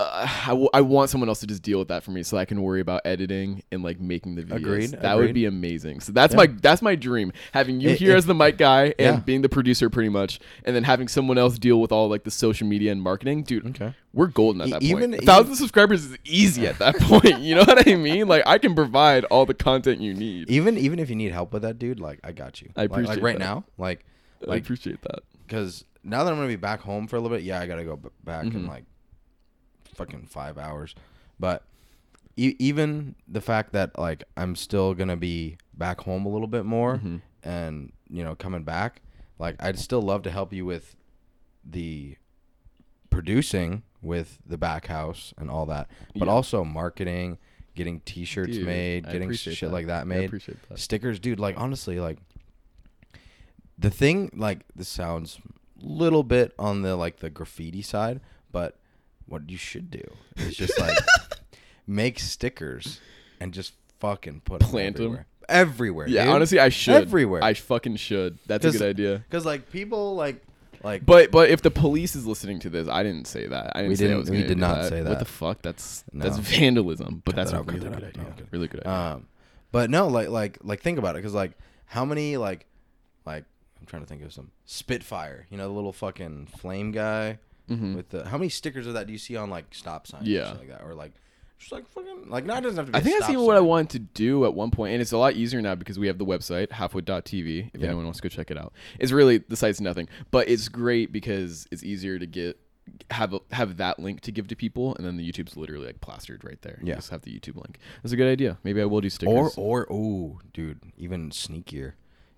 [0.00, 2.36] uh, I, w- I want someone else to just deal with that for me so
[2.36, 4.56] I can worry about editing and like making the videos.
[4.56, 6.00] Agreed, That would be amazing.
[6.00, 6.38] So that's Yeah.
[6.38, 7.32] my that's my dream.
[7.52, 9.20] Having you It- here it- as the mic guy and Yeah.
[9.20, 12.30] being the producer pretty much and then having someone else deal with all like the
[12.30, 13.42] social media and marketing.
[13.42, 13.94] Dude, Okay.
[14.12, 15.22] we're golden at that even- point.
[15.22, 17.40] A thousand subscribers is easy at that point.
[17.40, 18.28] You know what I mean?
[18.28, 20.50] Like I can provide all the content you need.
[20.50, 22.70] Even even if you need help with that, dude, like I got you.
[22.76, 23.44] I Like- like, right that.
[23.44, 24.04] now, like
[24.48, 25.20] I appreciate that.
[25.46, 27.84] because now that I'm gonna be back home for a little bit, yeah, I gotta
[27.84, 28.68] go b- back in Mhm.
[28.68, 28.84] like
[29.94, 30.94] fucking five hours.
[31.38, 31.64] But
[32.36, 36.64] e- even the fact that like I'm still gonna be back home a little bit
[36.64, 37.20] more, Mhm.
[37.42, 39.02] and you know coming back,
[39.38, 40.96] like I'd still love to help you with
[41.64, 42.16] the
[43.10, 46.32] producing with the back house and all that, but Yeah.
[46.32, 47.36] also marketing,
[47.74, 49.70] getting T-shirts Dude, made, I getting shit that.
[49.72, 50.24] like that I made.
[50.26, 50.78] appreciate that.
[50.78, 51.38] Stickers, dude.
[51.40, 52.18] Like honestly, like
[53.78, 55.38] the thing, like this sounds
[55.82, 58.20] a little bit on the like the graffiti side,
[58.52, 58.78] but
[59.30, 60.02] what you should do
[60.36, 60.98] is just like
[61.86, 63.00] make stickers
[63.40, 65.02] and just fucking put Plant 'em?
[65.02, 65.26] them everywhere.
[65.48, 66.08] Everywhere.
[66.08, 66.34] Yeah, dude.
[66.34, 67.02] honestly, I should.
[67.02, 67.42] Everywhere.
[67.42, 68.38] I fucking should.
[68.46, 69.24] That's a good idea.
[69.28, 70.42] Because like people like
[70.84, 73.72] like But but if the police is listening to this, I didn't say that.
[73.74, 74.88] I didn't We say didn't- was we did not that.
[74.88, 75.08] say that.
[75.08, 75.62] What the fuck?
[75.62, 76.24] That's No.
[76.24, 77.22] that's vandalism.
[77.24, 77.90] But Cut that's that a out, really good.
[78.16, 78.46] No, idea.
[78.52, 78.92] Really good idea.
[78.92, 79.26] Um,
[79.72, 81.52] but no, like like like think about it, because like
[81.86, 82.66] how many like
[83.26, 83.44] like
[83.80, 87.38] I'm trying to think of some Spitfire, you know, the little fucking flame guy
[87.70, 87.94] Mhm.
[87.96, 90.52] with the how many stickers of that do you see on like stop signs, Yeah.
[90.52, 91.12] like that, or like
[91.58, 92.98] just like fucking like not it doesn't have to be.
[92.98, 95.18] I think that's even what I wanted to do at one point, and it's a
[95.18, 97.70] lot easier now because we have the website halfwit.tv.
[97.74, 100.68] If anyone wants to go check it out, it's really the site's nothing, but it's
[100.68, 102.58] great because it's easier to get
[103.12, 106.00] have a, have that link to give to people, and then the YouTube's literally like
[106.00, 106.78] plastered right there.
[106.82, 106.94] You Yeah.
[106.96, 107.78] just have the YouTube link.
[108.02, 108.58] That's a good idea.
[108.64, 109.32] Maybe I will do stickers.
[109.32, 109.58] Or stickers.
[109.64, 111.92] or oh, dude, even sneakier,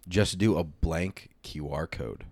[0.08, 2.24] just do a blank QR code.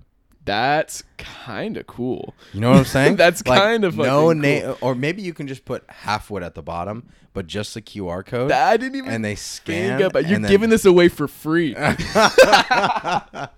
[0.44, 2.34] That's kind of cool.
[2.52, 3.16] You know what I'm saying?
[3.16, 6.62] That's Like, kind of no name, or maybe you can just put halfwit at the
[6.62, 10.00] bottom, but just the QR code, That, I didn't even and they scan.
[10.02, 10.26] about.
[10.28, 11.74] You're then- giving this away for free.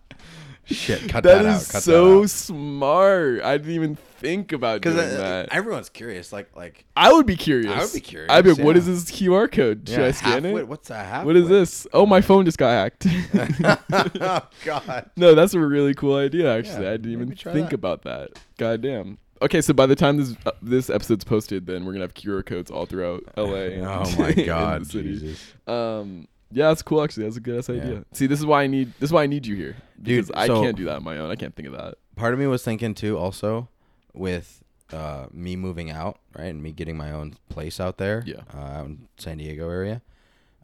[0.65, 1.73] Shit, cut that that, is out.
[1.73, 2.31] Cut so that out.
[2.31, 3.43] smart.
[3.43, 5.49] I didn't even think about doing Because that.
[5.53, 6.33] everyone's curious.
[6.33, 7.71] Like, like I would be curious.
[7.73, 8.81] I would be curious, I'd be like, what yeah.
[8.81, 9.89] is this QR code?
[9.89, 10.69] Should yeah, I scan it?
[10.69, 11.27] What's that?
[11.27, 11.87] What is this?
[11.93, 13.07] Oh, my phone just got hacked.
[14.21, 15.11] oh God.
[15.17, 16.57] no, that's a really cool idea.
[16.57, 17.73] Actually, Yeah, I didn't even think that.
[17.75, 18.31] about that.
[18.59, 19.19] God damn.
[19.41, 22.47] Okay, so by the time this uh, this episode's posted, then we're gonna have QR
[22.47, 23.43] codes all throughout LA.
[23.83, 24.89] Oh my God.
[24.89, 25.53] Jesus.
[25.67, 27.03] Um, yeah, that's cool.
[27.03, 27.75] Actually, that's a good ass Yeah.
[27.83, 28.05] idea.
[28.13, 30.31] See, this is why I need this is why I need you here, Dude, because
[30.33, 31.31] I so- can't do that on my own.
[31.31, 31.95] I can't think of that.
[32.15, 33.69] Part of me was thinking too, also,
[34.15, 38.43] with uh, me moving out, right, and me getting my own place out there, Yeah.
[38.55, 40.03] uh, out in San Diego area.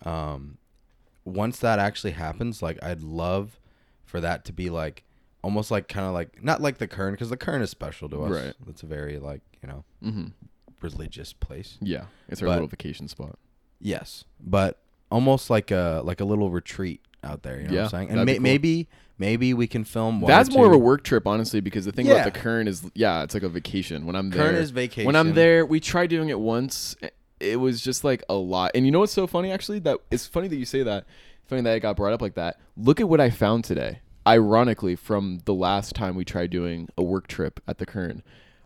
[0.04, 0.58] Um,
[1.24, 3.58] once that actually happens, like I'd love
[4.04, 5.04] for that to be like
[5.42, 8.24] almost like kind of like not like the Kern because the Kern is special to
[8.24, 8.30] us.
[8.30, 8.54] Right.
[8.68, 10.26] It's a very like you know Mm-hmm.
[10.80, 11.78] religious place.
[11.80, 13.38] Yeah, it's our But- little vacation spot.
[13.80, 14.78] Yes, but
[15.10, 17.60] almost like a like a little retreat out there.
[17.60, 18.10] You know Yeah, what I'm saying?
[18.18, 18.42] And may, cool.
[18.42, 20.20] maybe maybe we can film.
[20.20, 22.14] one That's or more of a work trip, honestly, because the thing Yeah.
[22.14, 24.06] about the Kern is, yeah, it's like a vacation.
[24.06, 25.06] When I'm there, Kern is vacation.
[25.06, 26.96] when I'm there, we tried doing it once.
[27.40, 28.72] It was just like a lot.
[28.74, 29.50] And you know what's so funny?
[29.52, 31.04] Actually, that it's funny that you say that.
[31.46, 32.58] Funny that it got brought up like that.
[32.76, 34.00] Look at what I found today.
[34.26, 38.22] Ironically, from the last time we tried doing a work trip at the Kern,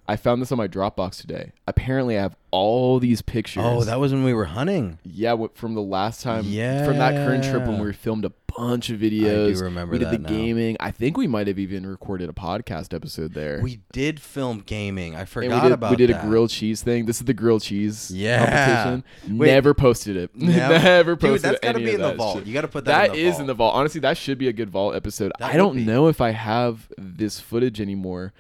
[0.09, 1.53] I found this on my Dropbox today.
[1.69, 3.63] Apparently, I have all these pictures.
[3.65, 4.99] Oh, that was when we were hunting.
[5.05, 8.91] Yeah, from the last time, Yeah, from that Kern trip when we filmed a bunch
[8.91, 9.63] of videos.
[9.63, 10.29] remember we did the now.
[10.29, 10.77] gaming.
[10.81, 13.61] I think we might have even recorded a podcast episode there.
[13.63, 15.15] We did film gaming.
[15.15, 16.25] I forgot we did, about we did that.
[16.25, 17.07] a grilled cheese thing.
[17.07, 18.45] This is the grilled cheese Yeah.
[18.93, 19.05] competition.
[19.39, 19.47] Wait.
[19.47, 20.31] Never posted it.
[20.37, 22.39] Never- Never, posted Dude, that's got gotta be in the vault.
[22.39, 22.47] Shit.
[22.49, 23.09] You gotta put that.
[23.09, 23.75] That in the is in the vault.
[23.77, 25.33] Honestly, that should be a good vault episode.
[25.39, 25.85] That I don't be.
[25.85, 28.33] know if I have this footage anymore.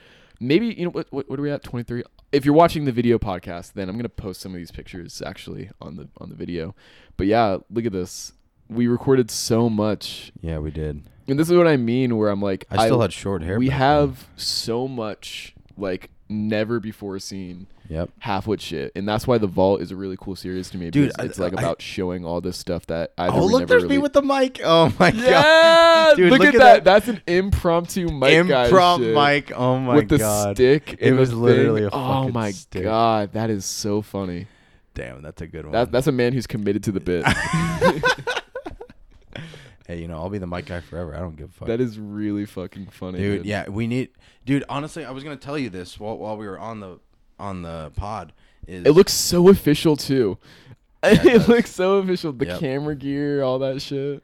[0.42, 1.06] Maybe you know what?
[1.10, 1.62] What, what are we at?
[1.62, 2.02] Twenty three.
[2.32, 5.70] If you're watching the video podcast, then I'm gonna post some of these pictures actually
[5.80, 6.74] on the on the video.
[7.16, 8.32] But yeah, look at this.
[8.68, 11.02] We recorded so much, Yeah, we did.
[11.28, 12.16] and this is what I mean.
[12.16, 13.58] Where I'm like, I still had short hair.
[13.58, 17.66] we have so much like never before seen.
[17.88, 18.10] Yep.
[18.24, 20.90] Halfwit shit, and that's why the vault is a really cool series to me.
[20.90, 23.66] Dude, because I- it's like I- about showing all this stuff that either Oh look,
[23.68, 24.60] there's really me with the mic.
[24.64, 25.20] Oh my god.
[25.20, 26.84] yeah, Dude, look, look at, at that.
[26.84, 26.84] that.
[26.84, 28.46] That's an impromptu mic shit.
[28.46, 28.72] mic.
[28.72, 29.96] Oh my God.
[29.96, 30.56] with the god.
[30.56, 30.96] stick.
[30.98, 31.90] It was literally thing.
[31.92, 32.84] a Oh my stick.
[32.84, 34.46] god, that is so funny.
[34.94, 35.72] Damn, that's a good one.
[35.72, 37.24] That that's a man who's committed to the bit.
[39.86, 41.14] hey, you know, I'll be the mic guy forever.
[41.14, 41.68] I don't give a fuck.
[41.68, 44.10] that is really fucking funny, dude, yeah, we need
[44.44, 46.98] dude, honestly, I was going to tell you this while while we were on the
[47.38, 48.32] on the pod
[48.66, 50.38] is It looks so official too.
[51.02, 52.32] it it looks so official.
[52.32, 52.60] The Yep.
[52.60, 54.22] camera gear, all that shit.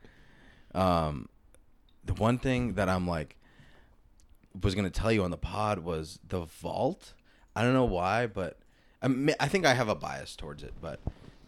[0.74, 1.28] um
[2.04, 3.36] the one thing that I'm like
[4.62, 7.14] was gonna tell you on the pod was the vault.
[7.54, 8.58] I don't know why, but
[9.02, 10.74] I, mean, I think I have a bias towards it.
[10.80, 11.00] But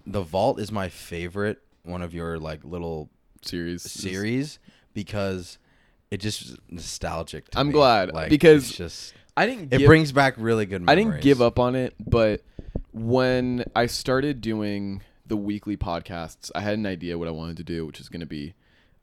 [0.07, 3.09] the vault is my favorite one of your like little
[3.43, 3.83] Series.
[3.83, 4.59] series
[4.95, 5.59] because
[6.11, 7.51] it just is nostalgic.
[7.51, 7.73] To I'm me.
[7.73, 9.73] glad, like, because it's just I didn't.
[9.73, 10.83] it brings back really good.
[10.83, 11.07] memories.
[11.07, 12.43] I didn't give up on it, but
[12.93, 17.65] when I started doing the weekly podcasts, I had an idea what I wanted to
[17.65, 18.55] do, which is going to be.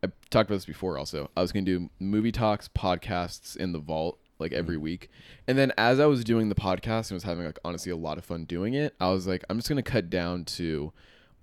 [0.04, 0.98] I talked about this before.
[0.98, 4.82] Also, I was going to do movie talks, podcasts in the vault like every mm.
[4.82, 5.10] week,
[5.48, 8.18] and then as I was doing the podcast and was having like honestly a lot
[8.18, 10.94] of fun doing it, I was like, I'm just going to cut down to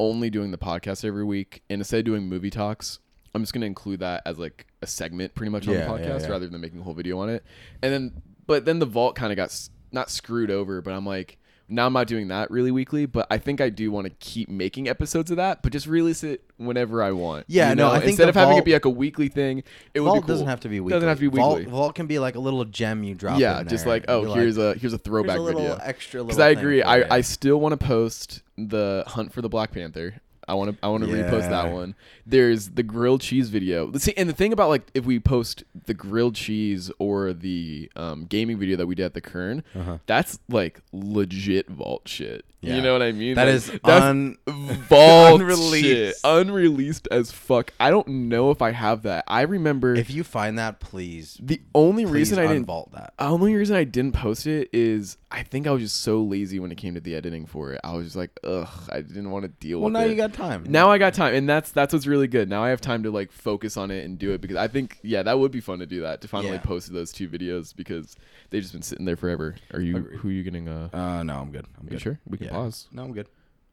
[0.00, 2.98] only doing the podcast every week, and instead of doing movie talks.
[3.34, 6.08] I'm just gonna include that as like a segment, pretty much on Yeah, the yeah,
[6.08, 6.28] podcast, yeah.
[6.28, 7.42] rather than making a whole video on it.
[7.82, 11.04] And then, but then the vault kind of got s- not screwed over, but I'm
[11.04, 14.10] like, Now I'm not doing that really weekly, but I think I do want to
[14.20, 17.46] keep making episodes of that, but just release it whenever I want.
[17.48, 17.92] Yeah, you no, know?
[17.92, 19.62] I think instead of having it be like a weekly thing,
[19.94, 20.28] it would Vault cool.
[20.28, 20.96] doesn't have to be weekly.
[20.96, 21.70] Doesn't have to be Vault, weekly.
[21.70, 23.38] Vault can be like a little gem you drop.
[23.38, 25.78] yeah, just like oh, here's like, a here's a here's throwback a little video.
[25.82, 26.22] extra.
[26.22, 27.14] Because I agree, I.
[27.14, 30.20] I still want to post the hunt for the Black Panther.
[30.48, 31.94] I want to I want to repost that one.
[32.26, 33.86] There's the grilled cheese video.
[33.86, 37.90] Let's see, and the thing about like if we post the grilled cheese or the
[37.96, 39.98] um, gaming video that we did at the Kern, Uh-huh.
[40.06, 42.44] that's like legit vault shit.
[42.64, 42.76] Yeah.
[42.76, 43.34] You know what I mean?
[43.34, 44.36] That Like, is that's un.
[44.88, 45.84] vault unreleased.
[45.84, 46.14] shit.
[46.24, 47.72] unreleased as fuck.
[47.80, 49.24] I don't know if I have that.
[49.28, 53.14] I remember If you find that, please, the only please reason I didn't vault that.
[53.18, 56.58] the only reason I didn't post it is I think I was just so lazy
[56.60, 57.80] when it came to the editing for it.
[57.82, 60.10] I was just like, ugh, I didn't want to deal Well, with Well, now it.
[60.10, 60.64] you got time.
[60.68, 62.48] now I got time, and that's that's what's really good.
[62.48, 64.98] Now I have time to like focus on it and do it because I think
[65.02, 66.58] yeah, that would be fun to do that to finally Yeah.
[66.60, 68.16] post those two videos because
[68.50, 69.56] they've just been sitting there forever.
[69.72, 70.18] Are you Agreed.
[70.20, 70.68] who are you getting?
[70.68, 71.66] Uh, Uh, no, I'm good.
[71.78, 72.00] I'm you good.
[72.00, 72.53] sure we can Yeah.
[72.54, 72.88] Pause?
[72.92, 73.28] No, I'm good.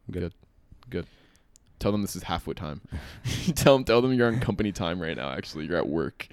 [0.10, 0.34] Good,
[0.90, 1.06] good.
[1.80, 2.82] Tell them this is Halfwit time.
[3.56, 5.30] tell them tell them you're on company time right now.
[5.32, 6.28] Actually, you're at work.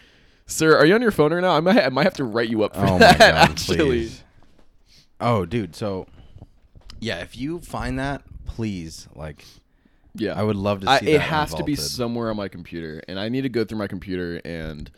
[0.46, 1.52] Sir, are you on your phone right now?
[1.56, 3.18] I might I might have to write you up for Oh that.
[3.18, 4.24] god, actually, please.
[5.20, 5.74] Oh, dude.
[5.74, 6.06] So,
[7.00, 9.44] yeah, if you find that, please, like,
[10.14, 13.02] yeah, I would love to I, see it has to be somewhere on my computer,
[13.08, 14.90] and I need to go through my computer and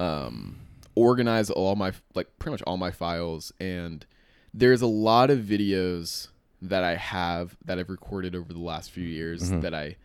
[0.00, 0.58] um,
[0.94, 3.52] organize all my like pretty much all my files.
[3.60, 4.04] And
[4.52, 6.28] there's a lot of videos
[6.68, 9.60] that I have that I've recorded over the last few years Mm-hmm.
[9.60, 9.96] that I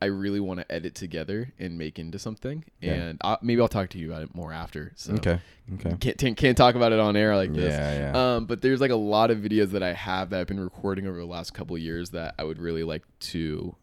[0.00, 2.64] I really want to edit together and make into something.
[2.80, 2.92] Yeah.
[2.92, 4.92] And I, maybe I'll talk to you about it more after.
[4.94, 5.40] So Okay.
[5.74, 6.12] Okay.
[6.14, 7.72] can't can't- talk about it on air like this.
[7.72, 8.36] Yeah, yeah.
[8.36, 11.06] Um, but there's like a lot of videos that I have that I've been recording
[11.08, 13.74] over the last couple of years that I would really like to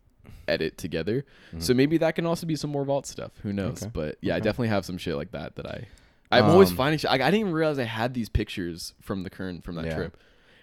[0.47, 1.25] edit together.
[1.59, 3.31] So maybe that can also be some more vault stuff.
[3.43, 3.79] Who knows?
[3.79, 3.85] Mm-hmm.
[3.85, 3.91] Okay.
[3.93, 5.87] But yeah, I definitely have some shit like that that I.
[6.31, 7.09] I'm always Um, finding shit.
[7.11, 9.95] Like, I didn't even realize I had these pictures from the Kern from that Yeah.
[9.95, 10.17] trip.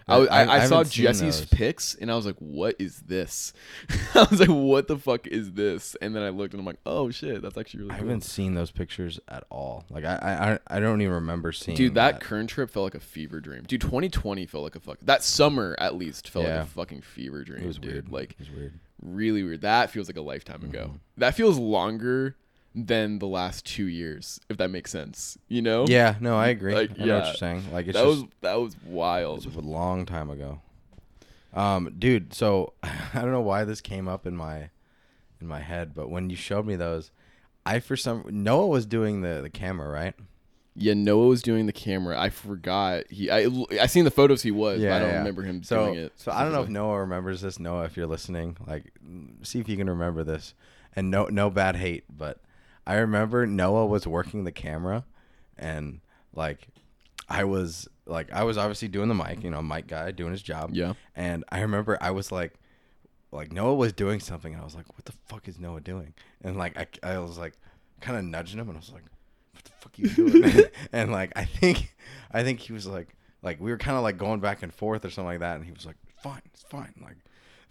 [0.08, 1.44] I- I, I, I- saw Jesse's those.
[1.50, 3.52] pics and I was like, "What is this?"
[4.14, 6.80] I was like, "What the fuck is this?" And then I looked and I'm like,
[6.86, 9.84] "Oh shit, that's actually really I cool." haven't seen those pictures at all.
[9.90, 11.76] Like, I, I, I don't even remember seeing.
[11.76, 13.64] Dude, that, Kern trip felt like a fever dream.
[13.66, 14.98] Dude, 2020 felt like a fuck.
[15.02, 16.58] That summer, at least, felt Yeah.
[16.60, 17.62] like a fucking fever dream.
[17.62, 17.92] it was dude.
[17.92, 18.08] weird.
[18.12, 18.72] Like it was weird.
[19.02, 19.60] really weird.
[19.62, 20.84] That feels like a lifetime ago.
[20.86, 20.96] Mm-hmm.
[21.18, 22.36] That feels longer
[22.74, 25.38] than the last two years, if that makes sense.
[25.48, 25.86] You know?
[25.86, 26.74] Yeah, no, I agree.
[26.74, 27.26] Like, I know what yeah.
[27.26, 27.64] you're saying.
[27.72, 29.40] Like, it's that just was that was wild.
[29.40, 30.60] it was a long time ago.
[31.54, 34.70] Um, dude, so I don't know why this came up in my
[35.40, 37.10] in my head, but when you showed me those,
[37.66, 40.14] I for some Noah was doing the the camera, right?
[40.74, 42.18] Yeah, Noah was doing the camera.
[42.18, 43.04] I forgot.
[43.10, 45.98] He I I seen the photos he was, but I don't remember him so, doing
[45.98, 46.12] it.
[46.16, 46.70] So I don't know if.
[46.70, 47.58] Noah remembers this.
[47.58, 48.90] Noah, if you're listening, like,
[49.42, 50.54] see if you can remember this.
[50.94, 52.38] And no, no bad hate, but
[52.86, 55.04] I remember Noah was working the camera,
[55.56, 56.00] and
[56.34, 56.68] like,
[57.28, 60.42] I was like, I was obviously doing the mic, you know, mic guy doing his
[60.42, 60.70] job.
[60.72, 60.94] Yeah.
[61.14, 62.54] And I remember I was like,
[63.30, 66.14] like Noah was doing something, and I was like, what the fuck is Noah doing?
[66.42, 67.54] And like, I, I was like,
[68.00, 69.04] kind of nudging him, and I was like,
[69.52, 70.64] what the fuck are you doing?
[70.92, 71.94] and like, I think,
[72.32, 75.04] I think he was like, like we were kind of like going back and forth
[75.04, 77.16] or something like that, and he was like, fine, it's fine, like.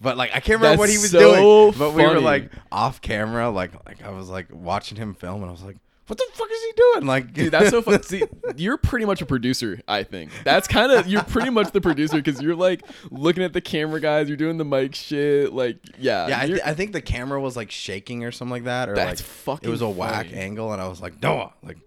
[0.02, 1.74] But like I can't remember what he was so doing.
[1.78, 2.22] But we were funny.
[2.22, 5.78] like off camera, like like I was like watching him film, and I was like,
[6.08, 8.02] "What the fuck is he doing?" Like, Dude, that's so fun.
[8.02, 8.24] See,
[8.58, 10.32] you're pretty much a producer, I think.
[10.44, 14.00] That's kind of you're pretty much the producer because you're like looking at the camera
[14.02, 17.02] guys, you're doing the mic shit, like yeah, Yeah, I, you're- th- I think the
[17.02, 19.90] camera was like shaking or something like that, or That's like fucking it was a
[19.90, 20.38] whack funny.
[20.40, 21.78] angle, and I was like, Noah, like,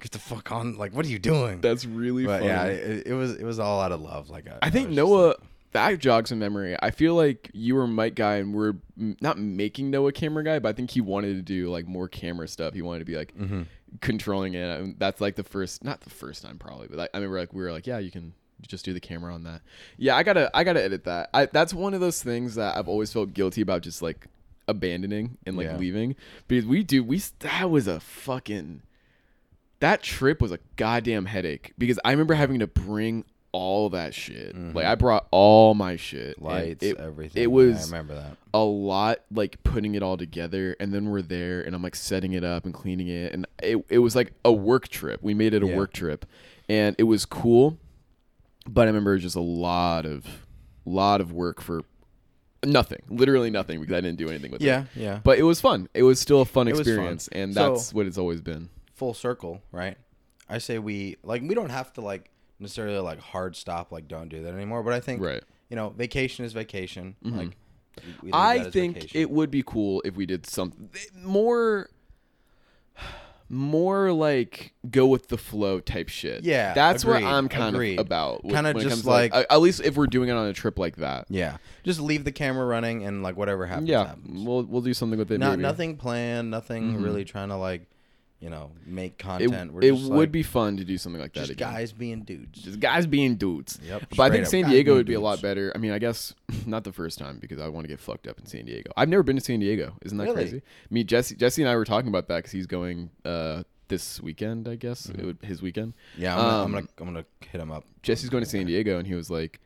[0.00, 1.60] get the fuck on, like, what are you doing?
[1.62, 2.46] that's really but funny.
[2.46, 4.30] yeah, it, it was it was all out of love.
[4.30, 5.26] Like, I, I think was just Noah.
[5.28, 5.36] like-
[5.72, 6.76] that jogs a memory.
[6.80, 10.58] I feel like you were mic guy, and we're m- not making Noah camera guy,
[10.58, 12.72] but I think he wanted to do like more camera stuff.
[12.74, 13.62] He wanted to be like Mm-hmm.
[14.00, 14.64] controlling it.
[14.80, 17.52] And that's like the first, not the first time probably, but I, I remember like
[17.52, 18.32] we were like, yeah, you can
[18.66, 19.60] just do the camera on that.
[19.98, 21.28] Yeah, I gotta, I gotta edit that.
[21.34, 24.26] I, that's one of those things that I've always felt guilty about, just like
[24.68, 25.76] abandoning and like Yeah.
[25.76, 26.16] leaving
[26.48, 27.04] because we do.
[27.04, 28.82] We that was a fucking.
[29.80, 33.26] That trip was a goddamn headache because I remember having to bring
[33.56, 34.54] all that shit.
[34.74, 36.36] Like I brought all my shit.
[36.36, 36.44] Mm-hmm.
[36.46, 37.42] lights, it, everything.
[37.42, 38.36] It Yeah, was I remember that.
[38.52, 42.32] a lot like putting it all together and then we're there and I'm like setting
[42.34, 45.22] it up and cleaning it and it, it was like a work trip.
[45.22, 45.76] We made it a Yeah.
[45.76, 46.26] work trip
[46.68, 47.78] and it was cool.
[48.68, 50.24] But I remember just a lot of
[50.84, 51.82] lot of work for
[52.64, 53.00] nothing.
[53.08, 54.64] Literally nothing because I didn't do anything with it.
[54.66, 55.20] Yeah, yeah.
[55.22, 55.88] But it was fun.
[55.94, 56.88] It was still a fun It was fun.
[56.88, 58.68] experience and So- that's what it's always been.
[58.94, 59.96] full circle, right?
[60.48, 64.28] I say we like we don't have to like necessarily like hard stop like don't
[64.28, 64.82] do that anymore.
[64.82, 65.42] But I think Right.
[65.68, 67.16] you know vacation is vacation.
[67.24, 67.36] Mhm.
[67.36, 67.56] Like
[68.22, 69.20] we- we I think vacation.
[69.20, 70.90] it would be cool if we did something
[71.22, 71.88] more
[73.48, 76.42] more like go with the flow type shit.
[76.42, 78.00] Yeah, that's what I'm kind agreed.
[78.00, 78.42] of about.
[78.42, 80.96] Kinda just comes to, like- at least if we're doing it on a trip like
[80.96, 81.26] that.
[81.28, 83.88] Yeah, just leave the camera running and like whatever happens.
[83.88, 84.44] Yeah, happens.
[84.44, 85.38] we'll we'll do something with it.
[85.38, 85.62] Not maybe.
[85.62, 87.04] nothing planned, nothing Mhm.
[87.04, 87.86] really trying to like,
[88.40, 89.72] you know, make It, content.
[89.72, 91.72] We're it just, would like, be fun to do something like that just again.
[91.72, 92.60] guys being dudes.
[92.62, 93.78] just guys being dudes.
[93.82, 94.08] Yep.
[94.16, 95.72] But I think San Diego would be a lot better.
[95.74, 96.34] I mean, I guess
[96.66, 98.90] not the first time because I want to get fucked up in San Diego.
[98.96, 99.94] I've never been to San Diego.
[100.02, 100.34] Isn't that Really?
[100.36, 100.58] crazy?
[100.58, 104.20] I mean, Jesse, Jesse and I were talking about that because he's going uh, this
[104.20, 104.68] weekend.
[104.68, 105.94] I guess it would, his weekend.
[106.18, 107.84] Yeah, I'm, gonna, I'm Um, gonna I'm gonna hit him up.
[108.02, 109.60] Jesse's going to San Diego, and he was like,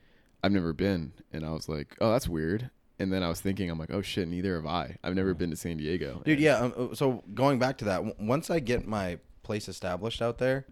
[0.44, 3.70] "I've never been," and I was like, "Oh, that's weird." And then I was thinking,
[3.70, 4.96] I'm like, "Oh shit, neither have I.
[5.02, 6.58] I've never been to San Diego." Dude, And- yeah.
[6.58, 10.38] Um, uh, so going back to that, w- once I get my place established out
[10.38, 10.66] there,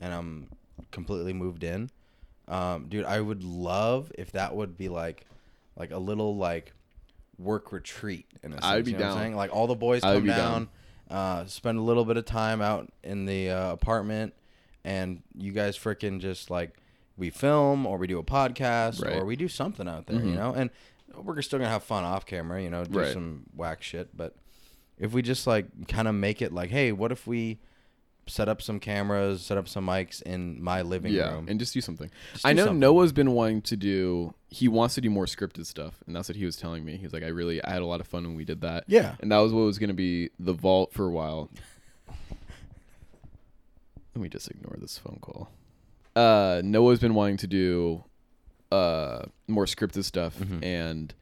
[0.00, 0.48] and I'm
[0.90, 1.90] completely moved in,
[2.48, 5.26] um, dude, I would love if that would be like,
[5.76, 6.72] like a little like
[7.38, 8.26] work retreat.
[8.42, 9.22] In a sense, I would be you know what I'm down.
[9.24, 9.36] saying?
[9.36, 10.68] Like all the boys come be down,
[11.10, 14.34] uh, spend a little bit of time out in the uh, apartment,
[14.84, 16.76] and you guys freaking just like
[17.16, 19.16] we film or we do a podcast Right.
[19.16, 20.36] or we do something out there, you Mhm.
[20.36, 20.70] know, and
[21.22, 23.12] we're still gonna have fun off camera, you know, do Right.
[23.12, 24.34] some whack shit, but
[24.98, 27.58] if we just like kind of make it like, hey, what if we
[28.26, 31.46] set up some cameras, set up some mics in my living yeah, room?
[31.48, 32.10] and just do something.
[32.32, 32.80] Just I do know something.
[32.80, 34.32] Noah's been wanting to do.
[34.48, 36.96] He wants to do more scripted stuff, and that's what he was telling me.
[36.96, 38.84] He's like, I really, I had a lot of fun when we did that.
[38.86, 39.16] Yeah.
[39.20, 41.50] and that was what was going to be the vault for a while.
[44.14, 45.50] Let me just ignore this phone call.
[46.14, 48.04] Uh, Noah's been wanting to do
[48.74, 50.64] uh more scripted stuff, Mhm.
[50.64, 51.14] and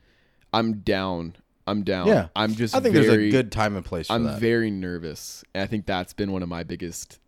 [0.53, 1.37] I'm down.
[1.67, 2.07] I'm down.
[2.09, 2.29] Yeah.
[2.35, 2.75] I'm just.
[2.75, 4.41] I think very, there's a good time and place for I'm that.
[4.41, 7.19] very nervous, and I think that's been one of my biggest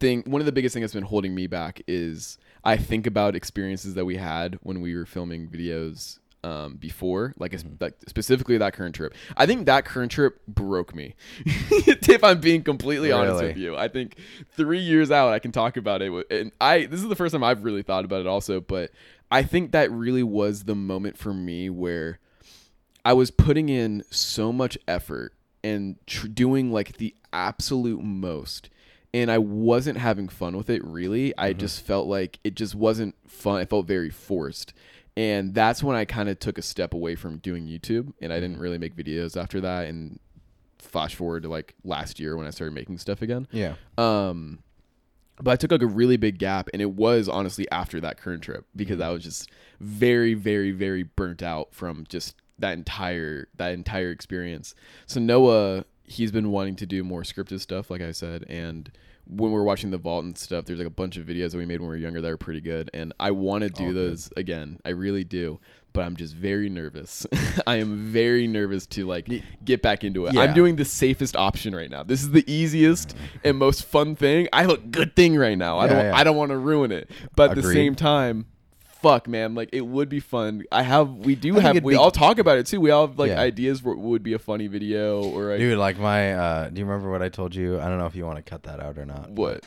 [0.00, 0.22] thing.
[0.26, 3.94] One of the biggest things that's been holding me back is I think about experiences
[3.94, 7.74] that we had when we were filming videos um, before, like, Mm-hmm.
[7.80, 9.14] like specifically that Kern trip.
[9.36, 11.14] I think that Kern trip broke me.
[11.44, 14.16] if I'm being completely honest with you, I think
[14.56, 16.26] three years out, I can talk about it.
[16.30, 18.60] And I this is the first time I've really thought about it, also.
[18.60, 18.90] But
[19.30, 22.18] I think that really was the moment for me where
[23.04, 28.70] I was putting in so much effort and tr- doing like the absolute most
[29.14, 31.36] and I wasn't having fun with it really.
[31.38, 33.60] I just felt like it just wasn't fun.
[33.60, 34.72] I felt very forced.
[35.18, 38.38] And that's when I kind of took a step away from doing YouTube and I
[38.38, 40.20] didn't really make videos after that and
[40.78, 43.48] flash forward to like last year when I started making stuff again.
[43.50, 43.74] yeah.
[43.98, 44.60] Um,
[45.40, 48.40] but I took like a really big gap, and it was honestly after that Kern
[48.40, 49.50] trip because I was just
[49.80, 54.76] very, very, very burnt out from just that entire that entire experience.
[55.06, 58.90] So Noah, he's been wanting to do more scripted stuff, like I said, and
[59.28, 61.66] when we're watching the vault and stuff, there's like a bunch of videos that we
[61.66, 63.86] made when we were younger that are pretty good, and I want to do Oh,
[63.92, 63.96] good.
[64.12, 64.78] those again.
[64.84, 65.60] I really do.
[65.94, 67.26] But I'm just very nervous.
[67.66, 69.28] I am very nervous to like
[69.64, 70.34] get back into it.
[70.34, 70.42] Yeah.
[70.42, 72.02] I'm doing the safest option right now.
[72.02, 74.48] This is the easiest and most fun thing.
[74.52, 75.78] I have a good thing right now.
[75.78, 76.12] I don't yeah.
[76.14, 77.10] I don't want to ruin it.
[77.34, 78.46] But at the same time,
[79.00, 80.64] fuck man, like it would be fun.
[80.72, 82.80] I have we do think have we be- all talk about it too.
[82.80, 83.40] We all have like Yeah.
[83.40, 86.86] ideas what would be a funny video or like, Dude, like my, uh, do you
[86.86, 87.80] remember what I told you?
[87.80, 89.30] I don't know if you want to cut that out or not.
[89.30, 89.64] what?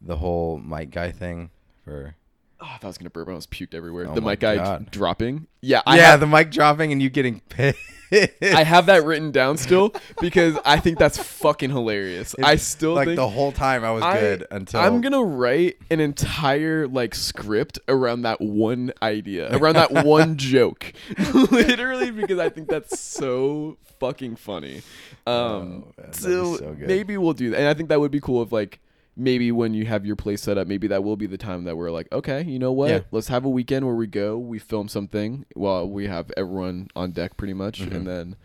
[0.00, 1.50] The whole mic guy thing
[1.84, 2.14] for.
[2.62, 3.28] Oh, I was gonna burp.
[3.28, 4.06] I was puked everywhere.
[4.08, 5.46] Oh the mic guy dropping.
[5.62, 7.78] Yeah, I yeah, have, the mic dropping and you getting pissed.
[8.12, 12.34] I have that written down still because I think that's fucking hilarious.
[12.42, 16.00] I still like the whole time I was I- good until I'm gonna write an
[16.00, 20.92] entire like script around that one idea, around that one joke,
[21.32, 24.82] literally because I think that's so fucking funny.
[25.26, 26.88] Um, Oh, man, so, so good.
[26.88, 28.80] maybe we'll do that, and I think that would be cool if like
[29.16, 31.76] maybe when you have your place set up, maybe that will be the time that
[31.76, 32.90] we're like, okay, you know what?
[32.90, 33.00] Yeah.
[33.10, 37.10] Let's have a weekend where we go, we film something while we have everyone on
[37.12, 37.94] deck, pretty much, Mhm.
[37.94, 38.36] and then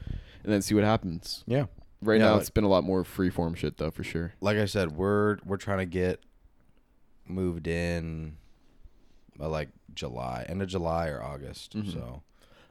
[0.43, 1.43] and then see what happens.
[1.47, 1.65] yeah.
[2.01, 4.33] Right Yeah, now, like- it's been a lot more freeform shit though, for sure.
[4.41, 6.19] Like I said, we're we're trying to get
[7.27, 8.37] moved in,
[9.37, 11.75] by like July, end of July or August.
[11.75, 11.91] Mhm.
[11.91, 12.21] So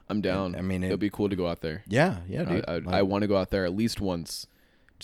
[0.09, 0.55] I'm down.
[0.55, 1.83] I mean, it, it- would be cool to go out there.
[1.87, 2.71] yeah, yeah, I.
[2.73, 4.47] I, Like, I want to go out there at least once,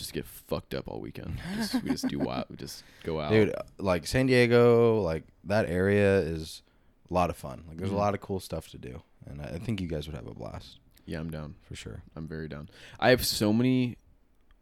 [0.02, 1.40] just get fucked up all weekend.
[1.56, 2.46] Just, we just do wild.
[2.50, 6.64] We just go out, dude, like San Diego, like that area is
[7.10, 7.64] a lot of fun.
[7.68, 8.00] Like there's a mm-hmm.
[8.00, 10.34] lot of cool stuff to do, and I I think you guys would have a
[10.34, 11.56] blast Yeah, I'm down.
[11.62, 12.04] for sure.
[12.16, 12.70] I'm very down.
[13.00, 13.98] I have so many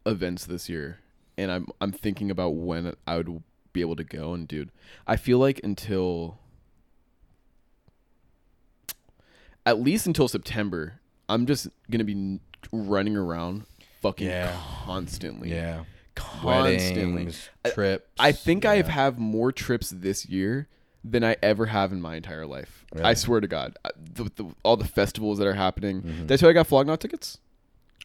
[0.04, 0.98] events this year,
[1.38, 4.34] and I'm I'm thinking about when I would be able to go.
[4.34, 4.70] And dude,
[5.06, 6.38] I feel like until
[9.64, 12.40] at least until September, I'm just gonna be n-
[12.72, 13.64] running around
[14.00, 14.56] fucking Yeah.
[14.84, 15.50] constantly.
[15.50, 15.84] Yeah,
[16.14, 17.12] constantly.
[17.14, 18.06] weddings, I- trips.
[18.18, 18.76] I think I yeah.
[18.78, 20.68] have have more trips this year
[21.04, 22.84] than I ever have in my entire life.
[22.94, 23.14] I Really?
[23.14, 26.02] swear to God, I- the, the, all the festivals that are happening.
[26.02, 26.26] Mhm.
[26.26, 27.38] Did I I got Flog Gnaw tickets?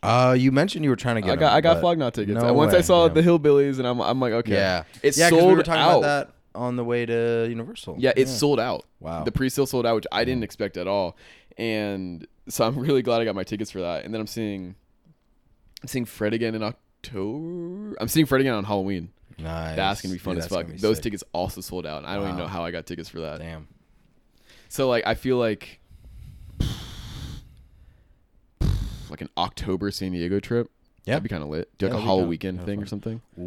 [0.03, 1.31] Uh, you mentioned you were trying to get.
[1.31, 2.39] I got them, I got but tickets.
[2.39, 3.13] no And Once I way, saw yeah.
[3.13, 5.81] the Hillbillies, and I'm I'm like, okay, Yeah, it's yeah, 'cause sold we were talking
[5.81, 5.97] out.
[5.99, 7.95] about that on the way to Universal.
[7.99, 8.85] Yeah, it's sold out.
[8.99, 9.23] Wow.
[9.23, 11.17] The pre-sale sold out, which I didn't expect at all,
[11.57, 14.05] and so I'm really glad I got my tickets for that.
[14.05, 14.75] And then I'm seeing,
[15.81, 17.95] I'm seeing Fred again in October.
[17.99, 19.09] I'm seeing Fred again on Halloween.
[19.37, 19.75] nice.
[19.75, 20.67] That's gonna be fun Dude, as fuck.
[20.67, 21.03] Those sick.
[21.03, 21.99] tickets also sold out.
[21.99, 23.39] And I don't even know how I got tickets for that.
[23.39, 23.67] Damn.
[24.69, 25.79] So like, I feel like,
[29.09, 30.69] like an October San Diego trip.
[31.05, 31.13] Yeah.
[31.13, 31.69] That'd be kind of lit.
[31.77, 33.21] Do like a be Halloween weekend thing or something.
[33.37, 33.41] Ooh.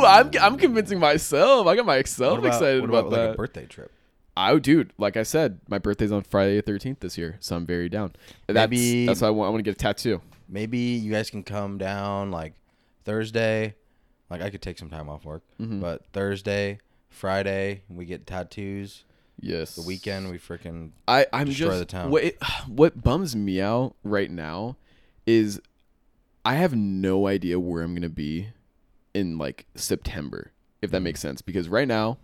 [0.00, 1.66] Ooh, I'm I'm convincing myself.
[1.68, 3.26] I got myself about- excited about, about, that.
[3.26, 3.92] like a birthday trip.
[4.36, 4.92] I would, dude.
[4.98, 8.14] Like I said, my birthday's on Friday the thirteenth this year, so I'm very down.
[8.46, 9.48] That's Maybe- that's why I want.
[9.48, 10.20] I want to get a tattoo.
[10.48, 12.54] Maybe you guys can come down like
[13.04, 13.74] Thursday.
[14.30, 15.80] Like I could take some time off work, Mhm.
[15.80, 16.78] but Thursday,
[17.08, 19.04] Friday, we get tattoos.
[19.40, 19.74] Yes.
[19.76, 22.10] The weekend, we freaking I I'm destroy just the town.
[22.10, 24.76] what it, what bums me out right now
[25.26, 25.60] is
[26.44, 28.48] I have no idea where I'm gonna be
[29.14, 30.92] in like September, if Mm.
[30.94, 31.40] that makes sense.
[31.42, 32.18] Because right now,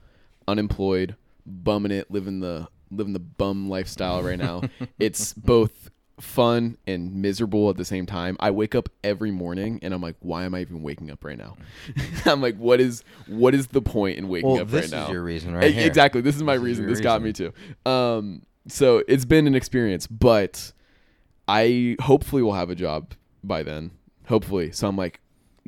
[0.48, 1.16] unemployed,
[1.46, 4.62] bumming it, living the living the bum lifestyle right now.
[4.98, 5.90] it's both
[6.20, 8.36] fun and miserable at the same time.
[8.40, 11.36] I wake up every morning and I'm like, why am I even waking up right
[11.38, 11.56] now?
[12.24, 15.00] I'm like, what is what is the point in waking well, up right now?
[15.00, 15.72] This is your reason, right?
[15.72, 15.86] here.
[15.86, 16.20] Exactly.
[16.20, 16.84] This is my This reason.
[16.84, 17.52] your This got me reason.
[17.84, 17.90] too.
[17.90, 20.72] Um, so it's been an experience, but
[21.48, 23.90] I hopefully will have a job by then.
[24.28, 24.72] Hopefully.
[24.72, 25.20] So I'm like,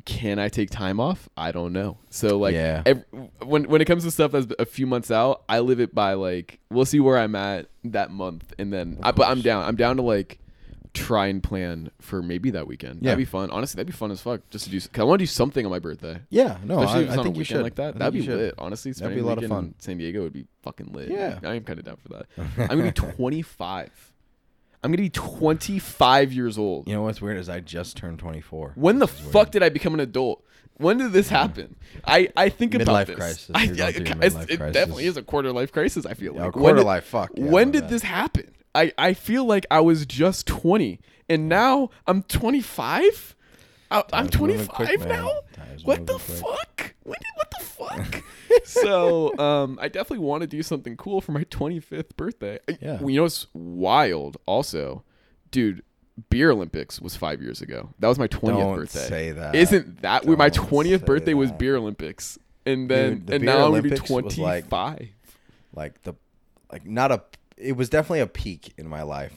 [0.07, 1.27] can I take time off?
[1.35, 1.97] I don't know.
[2.09, 2.81] So like, Yeah.
[2.85, 3.03] ev-
[3.45, 6.13] when when it comes to stuff that's a few months out, I live it by
[6.13, 8.99] like, we'll see where I'm at that month, and then.
[9.03, 9.65] I, but I'm down.
[9.65, 10.39] I'm down to like
[10.93, 13.01] try and plan for maybe that weekend.
[13.01, 13.09] Yeah.
[13.11, 13.51] That'd be fun.
[13.51, 14.41] Honestly, that'd be fun as fuck.
[14.49, 14.79] Just to do.
[14.79, 16.21] Cause I want to do something on my birthday.
[16.29, 17.99] Yeah, no, Especially I, I think you should like that.
[17.99, 18.55] That'd be lit.
[18.57, 19.75] Honestly, That'd be a lot of fun.
[19.79, 21.09] San Diego would be fucking lit.
[21.09, 21.37] Yeah.
[21.43, 22.25] I am kind of down for that.
[22.57, 24.13] I'm gonna be 25.
[24.87, 26.87] I'm gonna be 25 years old.
[26.87, 28.71] You know what's weird is I just turned 24.
[28.75, 29.51] When the fuck weird.
[29.51, 30.45] did I become an adult?
[30.77, 31.75] When did this happen?
[32.05, 33.15] I, I think about Midlife this.
[33.17, 33.51] crisis.
[33.53, 33.87] I, I- through your
[34.23, 34.73] it's- midlife it crisis.
[34.73, 36.05] definitely is a quarter life crisis.
[36.05, 37.03] I feel like quarter did- life.
[37.03, 37.31] Fuck.
[37.35, 37.89] Yeah, when did bad.
[37.89, 38.53] this happen?
[38.73, 43.35] I, I feel like I was just 20 and now I'm 25.
[43.89, 45.29] I, I'm 25 quick, now.
[45.83, 46.93] What the fuck?
[47.03, 48.23] When did, what the fuck?
[48.65, 52.59] so um, I definitely want to do something cool for my 25th birthday.
[52.81, 52.99] Yeah.
[53.01, 54.37] You know what's wild?
[54.45, 55.03] Also,
[55.51, 55.83] dude,
[56.29, 57.93] Beer Olympics was five years ago.
[57.99, 59.07] That was my 20th Don't birthday.
[59.07, 59.55] say that.
[59.55, 61.51] Isn't that where my Don't 20th say birthday was.
[61.51, 62.37] Beer Olympics?
[62.65, 65.09] And then Dude, the and now I'm gonna be Olympics was like- 25.
[65.73, 66.13] like the
[66.71, 67.21] like not a
[67.57, 69.33] it was definitely a peak in my life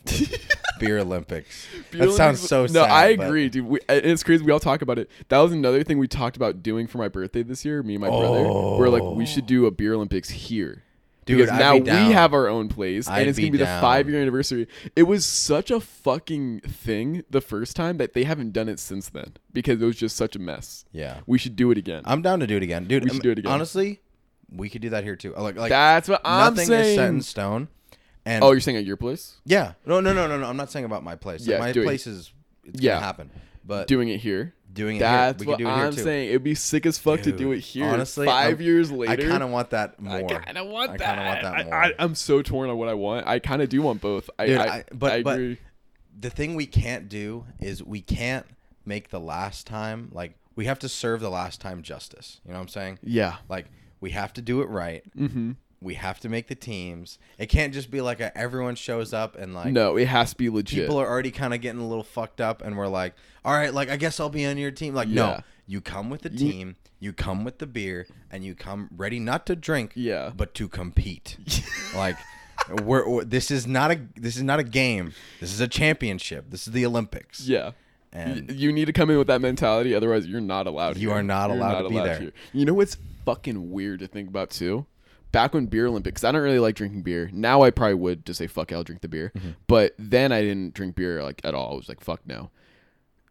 [0.79, 3.67] beer olympics Beer that sounds Olympics- so No, sad, I but- agree, dude.
[3.67, 4.45] We, it's crazy.
[4.45, 5.11] We all talk about it.
[5.29, 7.83] That was another thing we talked about doing for my birthday this year.
[7.83, 8.43] Me and my brother.
[8.45, 10.85] We're like, we should do a beer Olympics here.
[11.27, 12.07] Dude, because I'd now be down.
[12.09, 14.69] we have our own place, I'd and it's be gonna be the five year anniversary.
[14.97, 19.11] It was such a fucking thing the first time that they haven't done it since
[19.11, 20.85] then because it was just such a mess.
[20.93, 22.03] yeah We should do it again.
[22.07, 23.53] i'm down to do it again dude We should um, do it again.
[23.53, 24.01] honestly
[24.51, 26.89] we could do that here too like like That's what I'm nothing saying.
[26.91, 27.69] is set in stone
[28.31, 29.37] and oh, you're saying at your place?
[29.45, 31.73] yeah no no no no no i'm not saying about my place Like, Yeah, my
[31.73, 32.33] place is
[32.65, 32.95] it's Yeah.
[32.95, 33.31] gonna happen
[33.65, 34.55] but Doing it here.
[34.73, 36.29] doing it That's here we what can do it here I'm too saying.
[36.31, 37.87] It'd be sick as fuck to do it here.
[37.87, 39.13] honestly, 5 I- years later.
[39.13, 41.19] i kind of want that more I kind of want that.
[41.19, 41.75] I kinda want that more.
[41.75, 43.27] I, am so torn on what I want.
[43.27, 44.29] I kind of do want both.
[44.39, 45.41] I, Dude, I, I- but- I but-
[46.19, 48.47] the thing we can't do is we can't
[48.85, 52.59] make the last time like we have to serve the last time justice you know
[52.59, 53.37] what i'm saying yeah.
[53.49, 53.67] like
[54.01, 55.53] we have to do it right Mm-hmm.
[55.83, 59.37] We have to make the teams it can't just be like a, everyone shows up
[59.37, 60.81] and like no, it has to be legit.
[60.87, 63.15] people are already kind of getting a little fucked up and we're like
[63.45, 65.15] all right like i guess i'll be on your team like Yeah.
[65.15, 69.19] no you come with the team you come with the beer and you come ready
[69.19, 70.31] not to drink yeah.
[70.37, 71.39] but to compete
[71.95, 72.17] like
[72.85, 76.51] we're, we're- this is not a this is not a game this is a championship
[76.51, 77.71] this is the olympics Yeah.
[78.13, 80.97] And you need to come in with that mentality, otherwise you're not allowed.
[80.97, 81.19] You here.
[81.19, 82.19] are not You're not allowed to be there.
[82.19, 82.33] here.
[82.53, 84.85] You know what's fucking weird to think about too?
[85.33, 87.31] Back when beer Olympics, I don't really like drinking beer.
[87.33, 89.33] Now I probably would just say fuck, it, I'll drink the beer.
[89.37, 89.51] Mm-hmm.
[89.67, 91.73] But then I didn't drink beer like at all.
[91.73, 92.51] I was like fuck no.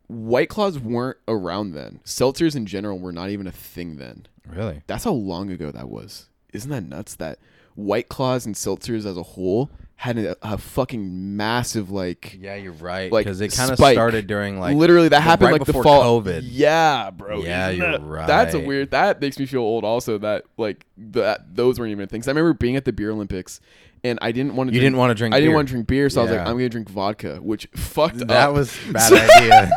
[0.08, 2.00] White Claws weren't around then.
[2.04, 4.28] Seltzers in general were not even a thing then.
[4.48, 6.30] really That's how long ago that was.
[6.52, 7.16] Isn't that nuts?
[7.16, 7.40] That
[7.76, 9.70] White Claws and seltzers as a whole
[10.00, 14.28] had a, a fucking massive like yeah you're right Like, because it kind of started
[14.28, 16.44] during like literally that happened right like the before fall COVID.
[16.46, 17.42] Yeah, bro.
[17.42, 18.92] Yeah, Isn't you're that- That's a weird.
[18.92, 19.84] That makes me feel old.
[19.84, 22.30] Also, that like that those weren't even things.
[22.30, 23.60] I remember being at the beer Olympics,
[24.06, 24.74] and I didn't want to.
[24.74, 26.40] You drink, didn't wanna drink I didn't want to drink beer, so I was like,
[26.48, 28.28] I'm gonna drink vodka, which fucked that up.
[28.30, 29.72] That was bad idea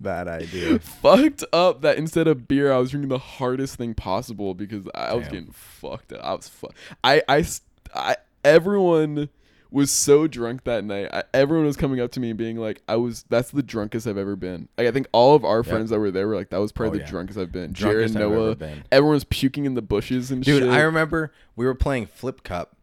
[0.00, 4.54] bad idea fucked up that instead of beer, I was drinking the hardest thing possible
[4.54, 6.24] because I was getting fucked up.
[6.24, 6.70] I was fu-
[7.04, 7.44] I, I,
[7.94, 9.28] I- everyone
[9.72, 11.08] was so drunk that night.
[11.12, 14.06] I, everyone was coming up to me and being like, "I was that's the drunkest
[14.06, 16.50] I've ever been." Like I think all of our friends that were there were like,
[16.50, 17.10] "That was probably Oh, the yeah.
[17.10, 18.84] drunkest I've been." Drunkest Jared, I've ever Noah, been.
[18.90, 20.54] everyone was puking in the bushes and shit.
[20.60, 20.72] Dude, shit.
[20.72, 22.76] I remember we were playing Flip Cup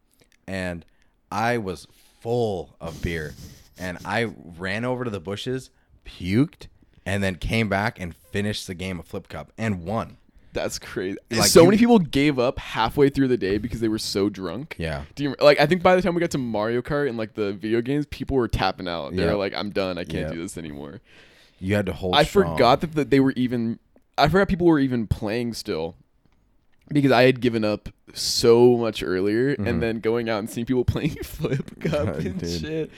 [0.46, 0.84] and
[1.30, 1.86] I was
[2.20, 3.34] full of beer
[3.78, 5.70] and I ran over to the bushes,
[6.06, 6.68] puked,
[7.04, 10.16] and then came back and finished the game of Flip Cup and won.
[10.52, 11.18] That's crazy.
[11.30, 14.28] Like, so you- many people gave up halfway through the day because they were so
[14.28, 14.76] drunk.
[14.78, 15.04] Yeah.
[15.14, 15.60] Do you like?
[15.60, 18.06] I think by the time we got to Mario Kart and like the video games,
[18.06, 19.14] people were tapping out.
[19.14, 19.32] They Yeah.
[19.32, 19.98] were like, "I'm done.
[19.98, 20.32] I can't Yeah.
[20.32, 21.00] do this anymore."
[21.60, 22.54] You had to hold I strong.
[22.56, 23.78] forgot that, that they were even.
[24.16, 25.94] I forgot people were even playing still,
[26.88, 29.80] because I had given up so much earlier, and mm-hmm.
[29.80, 32.60] then going out and seeing people playing flip cup and Dude.
[32.60, 32.90] shit.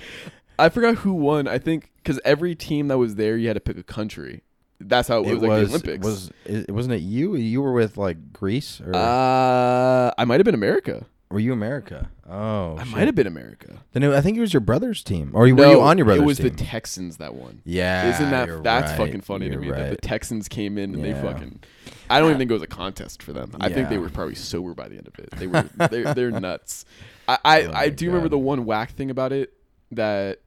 [0.58, 1.48] I forgot who won.
[1.48, 4.42] I think because every team that was there, you had to pick a country.
[4.80, 6.04] That's how it was, it like was, the Olympics.
[6.06, 7.36] was it wasn't it you?
[7.36, 11.04] You were with like Greece or uh, I might have been America.
[11.30, 12.10] were you America?
[12.28, 12.92] Oh, I shit.
[12.92, 13.80] might have been America.
[13.92, 16.04] Then it- I think it was your brother's team, or you were you on your
[16.04, 16.24] brother's team?
[16.24, 16.48] It was team?
[16.48, 17.60] the Texans that won.
[17.64, 19.96] yeah, Isn't that that's right, fucking funny to you're me that the.
[19.96, 21.60] Texans came in and they fucking
[22.08, 23.52] I don't even think it was a contest for them.
[23.60, 25.30] I think they were probably sober by the end of it.
[25.32, 26.84] They were they're, they're nuts.
[27.28, 29.52] I I, Oh I do remember the one whack thing about it
[29.92, 30.40] that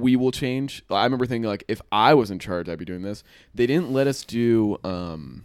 [0.00, 0.82] we will change.
[0.90, 3.22] I remember thinking like if I was in charge I'd be doing this.
[3.54, 5.44] They didn't let us do um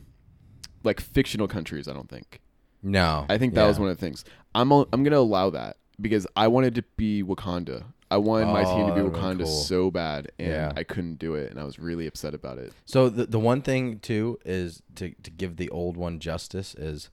[0.83, 2.39] like fictional countries, I don't think.
[2.83, 4.23] no, I think that was one of the things.
[4.55, 7.83] I'm i I'm gonna allow that because I wanted to be Wakanda.
[8.09, 9.47] I wanted my team Oh, to be would've been Wakanda cool.
[9.47, 10.71] so bad, and Yeah.
[10.77, 12.71] I couldn't do it, and I was really upset about it.
[12.85, 17.09] So the the one thing too is to to give the old one justice is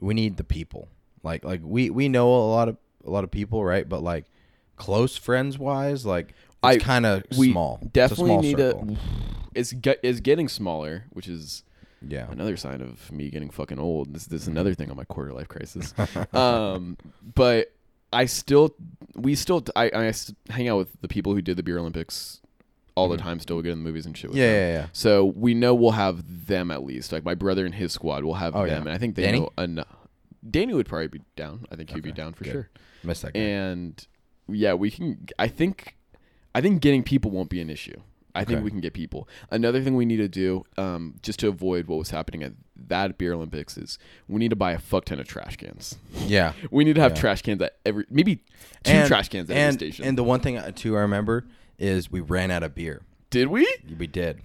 [0.00, 0.88] we need the people.
[1.22, 3.86] Like like we we know a lot of a lot of people, right?
[3.86, 4.24] But like
[4.76, 6.32] close friends wise, like
[6.64, 7.78] it's kind of small.
[7.82, 8.86] It's a definitely small need circle.
[8.86, 8.96] to.
[9.54, 11.62] It's get is getting smaller, which is
[12.06, 12.30] Yeah.
[12.30, 14.14] another sign of me getting fucking old.
[14.14, 15.94] This this is another thing on my quarter life crisis.
[16.32, 16.96] um,
[17.34, 17.72] but
[18.12, 18.74] I still,
[19.14, 20.12] we still, I I
[20.50, 22.40] hang out with the people who did the beer Olympics
[22.94, 23.38] all the time.
[23.38, 24.30] Still, we get in the movies and shit.
[24.30, 24.42] With Mm-hmm.
[24.44, 24.74] Yeah, them.
[24.74, 24.86] yeah, yeah.
[24.92, 27.12] So we know we'll have them at least.
[27.12, 28.76] Like my brother and his squad will have Oh, them, yeah.
[28.78, 29.40] and I think they Danny?
[29.40, 29.86] know enough.
[30.48, 31.66] Danny would probably be down.
[31.70, 32.52] I think he'd be down for good.
[32.52, 32.68] sure.
[33.04, 33.34] Missed that.
[33.34, 33.40] guy.
[33.40, 34.06] And
[34.48, 35.26] yeah, we can.
[35.38, 35.96] I think,
[36.54, 38.00] I think getting people won't be an issue.
[38.34, 38.64] I think Okay.
[38.64, 39.28] we can get people.
[39.50, 42.52] Another thing we need to do, um, just to avoid what was happening at
[42.88, 45.96] that beer Olympics, is we need to buy a fuck ton of trash cans.
[46.26, 46.52] yeah.
[46.70, 47.20] We need to have Yeah.
[47.20, 48.36] trash cans at every, maybe
[48.84, 50.04] two And- trash cans at and, every station.
[50.04, 51.46] And the one thing uh, too I remember
[51.78, 53.02] is we ran out of beer.
[53.30, 53.66] Did we?
[53.98, 54.40] We did.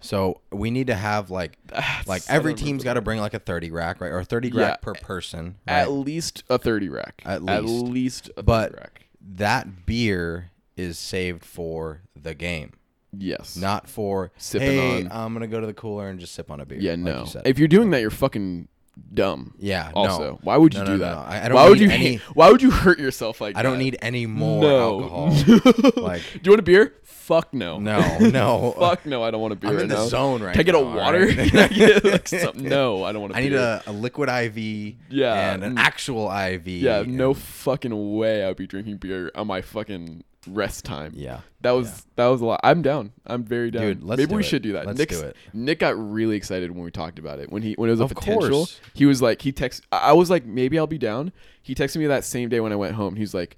[0.00, 3.38] So we need to have like That's- like every team's got to bring like a
[3.40, 4.12] 30 rack, right?
[4.12, 4.60] Or 30 Yeah.
[4.62, 5.56] rack per person.
[5.66, 7.22] At least a thirty rack.
[7.24, 7.84] At At least.
[7.86, 9.00] least a But- 30 rack.
[9.36, 12.72] that beer is saved for the game,
[13.16, 13.56] Yes.
[13.56, 16.60] not for Sipping hey, on- I'm gonna go to the cooler and just sip on
[16.60, 16.78] a beer.
[16.80, 17.20] Yeah, like no.
[17.20, 17.42] you said.
[17.46, 18.68] if you're doing that, you're fucking
[19.12, 19.54] dumb.
[19.58, 20.38] yeah, Also, no.
[20.42, 21.14] why would you No, do no, that?
[21.14, 21.18] no.
[21.22, 21.90] I- I don't why would need you?
[21.90, 23.84] any- why would you hurt yourself like I don't that?
[23.84, 25.02] need any more no.
[25.02, 25.92] alcohol.
[25.96, 26.94] Like- do you want a beer?
[27.02, 27.78] Fuck no.
[27.78, 28.74] No, no.
[28.78, 29.22] Fuck no.
[29.22, 30.06] I don't want a beer I'm right in the now.
[30.06, 31.26] zone right Can I get now, a all water?
[31.26, 31.36] right?
[31.50, 32.54] Can I get like?
[32.56, 33.48] No, I don't want a I beer.
[33.48, 35.78] I need a, a liquid IV Yeah, and an mm.
[35.78, 36.66] actual IV.
[36.68, 41.12] Yeah, no fucking way I'd be drinking beer on my fucking rest time.
[41.14, 41.40] Yeah.
[41.62, 42.60] That was that was a lot.
[42.62, 43.12] I'm down.
[43.26, 43.82] I'm very down.
[43.82, 44.46] Dude, let's Maybe do we it.
[44.46, 44.86] should do that.
[44.86, 45.36] Let's Nick's- do it.
[45.52, 47.50] Nick got really excited when we talked about it.
[47.50, 48.80] When he when it was a Of potential, course.
[48.94, 49.82] he was like he text.
[49.90, 51.32] I I was like maybe I'll be down.
[51.62, 53.16] He texted me that same day when I went home.
[53.16, 53.56] He's like,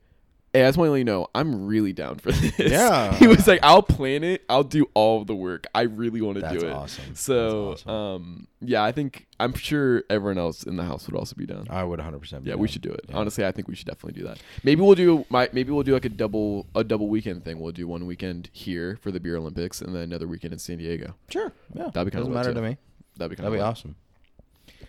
[0.57, 3.13] "Hey, I just want to let you know I'm really down for this." Yeah.
[3.19, 4.45] he was like, "I'll plan it.
[4.49, 5.67] I'll do all of the work.
[5.75, 7.15] I really want to do it." awesome.
[7.15, 7.91] So, That's awesome.
[7.95, 11.67] um, yeah, I think I'm sure everyone else in the house would also be down.
[11.71, 12.45] I would 100%.
[12.45, 13.05] be Yeah, we should do it.
[13.09, 13.17] Yeah.
[13.17, 14.39] Honestly, I think we should definitely do that.
[14.65, 17.61] Maybe we'll do my maybe we'll do like a double a double weekend thing.
[17.61, 20.79] We'll do one weekend here for the beer Olympics and then another weekend in San
[20.79, 21.15] Diego.
[21.29, 21.53] Sure.
[21.75, 21.91] Yeah.
[21.93, 22.61] That'd be Doesn't lit, matter too.
[22.61, 22.77] to me.
[23.17, 23.97] That'd be kind That'd be of awesome.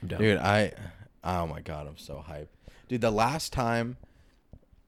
[0.05, 0.73] Dude, I
[1.23, 2.47] oh my god, I'm so hyped.
[2.87, 3.97] Dude, the last time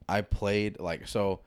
[0.10, 1.40] I played like so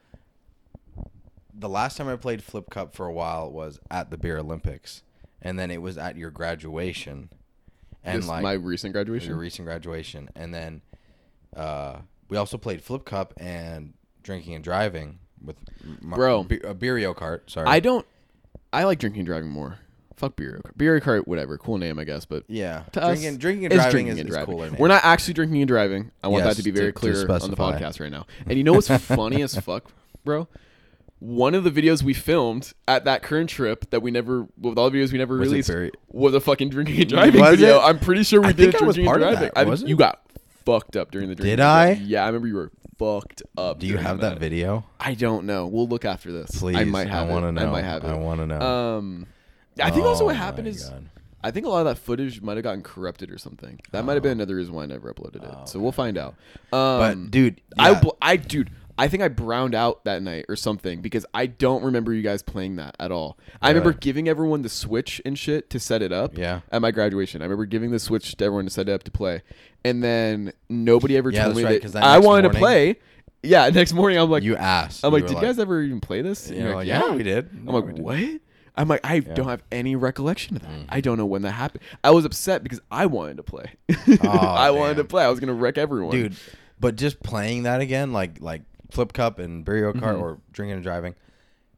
[1.54, 5.02] the last time I played Flip Cup for a while was at the Beer Olympics.
[5.42, 7.28] And then it was at your graduation.
[8.04, 9.28] And This- like my recent graduation.
[9.30, 10.28] your recent graduation.
[10.34, 10.82] And then
[11.56, 11.98] uh
[12.28, 13.92] we also played Flip Cup and
[14.22, 15.56] drinking and driving with
[16.00, 16.40] my, Bro.
[16.64, 17.66] A Beerio Kart, sorry.
[17.68, 18.06] I don't.
[18.72, 19.78] I like drinking and driving more.
[20.22, 20.60] Fuck beer.
[20.76, 21.58] Beer cart, whatever.
[21.58, 22.24] Cool name, I guess.
[22.24, 22.84] But yeah.
[22.92, 24.54] to us, drinking drinking and driving drinking is, and is driving.
[24.54, 24.70] cooler.
[24.70, 24.78] name.
[24.78, 26.12] We're not actually drinking and driving.
[26.22, 28.26] I want Yes, that to be very to clear on the podcast right now.
[28.46, 29.90] And you know what's funny as fuck,
[30.24, 30.46] bro?
[31.18, 34.90] One of the videos we filmed at that Kern trip that we never, with all
[34.90, 37.78] the videos we never Was released, very- was a fucking drinking and driving Was video.
[37.78, 37.82] it?
[37.82, 39.40] I'm pretty sure we I did think I was drinking and driving.
[39.40, 40.20] that, I think you got
[40.64, 41.56] fucked up during the drinking.
[41.56, 41.90] Did I?
[41.92, 43.80] Yeah, I remember you were fucked up.
[43.80, 44.84] Do you have that video?
[45.00, 45.66] I don't know.
[45.66, 46.52] We'll look after this.
[46.60, 46.76] Please.
[46.76, 47.68] I might have I want to know.
[47.68, 48.08] I might have it.
[48.08, 48.60] I want to know.
[48.60, 49.26] Um,
[49.80, 50.90] I think also Oh what happened is.
[51.44, 53.80] I think a lot of that footage might have gotten corrupted or something.
[53.90, 55.50] That might have been another reason why I never uploaded it.
[55.52, 56.36] Oh, so we'll find out.
[56.72, 58.00] Um, but dude, I yeah.
[58.00, 61.82] bl- I dude, I think I browned out that night or something because I don't
[61.82, 63.38] remember you guys playing that at all.
[63.60, 66.38] I remember giving everyone the Switch and shit to set it up.
[66.38, 66.60] Yeah.
[66.70, 69.10] At my graduation, I remember giving the Switch to everyone to set it up to
[69.10, 69.42] play,
[69.84, 72.42] and then nobody ever Yeah, told that's me right, that, 'cause that I next wanted
[72.42, 72.60] to morning-
[72.94, 72.96] play.
[73.42, 75.04] Yeah, next morning I'm like, you asked.
[75.04, 76.48] I'm like, were did you guys ever even play this?
[76.50, 77.48] And You're like, yeah, we did.
[77.52, 78.20] I'm like, what?
[78.76, 79.20] I'm like, I Yeah.
[79.20, 79.34] Mm.
[79.34, 80.70] don't have any recollection of that.
[80.88, 81.82] I don't know when that happened.
[82.02, 83.72] I was upset because I wanted to play.
[84.24, 85.24] Aw, I wanted to play.
[85.24, 86.36] I was gonna wreck everyone, dude.
[86.80, 90.22] But just playing that again, like like flip cup and beer kart Mm-hmm.
[90.22, 91.14] or drinking and driving,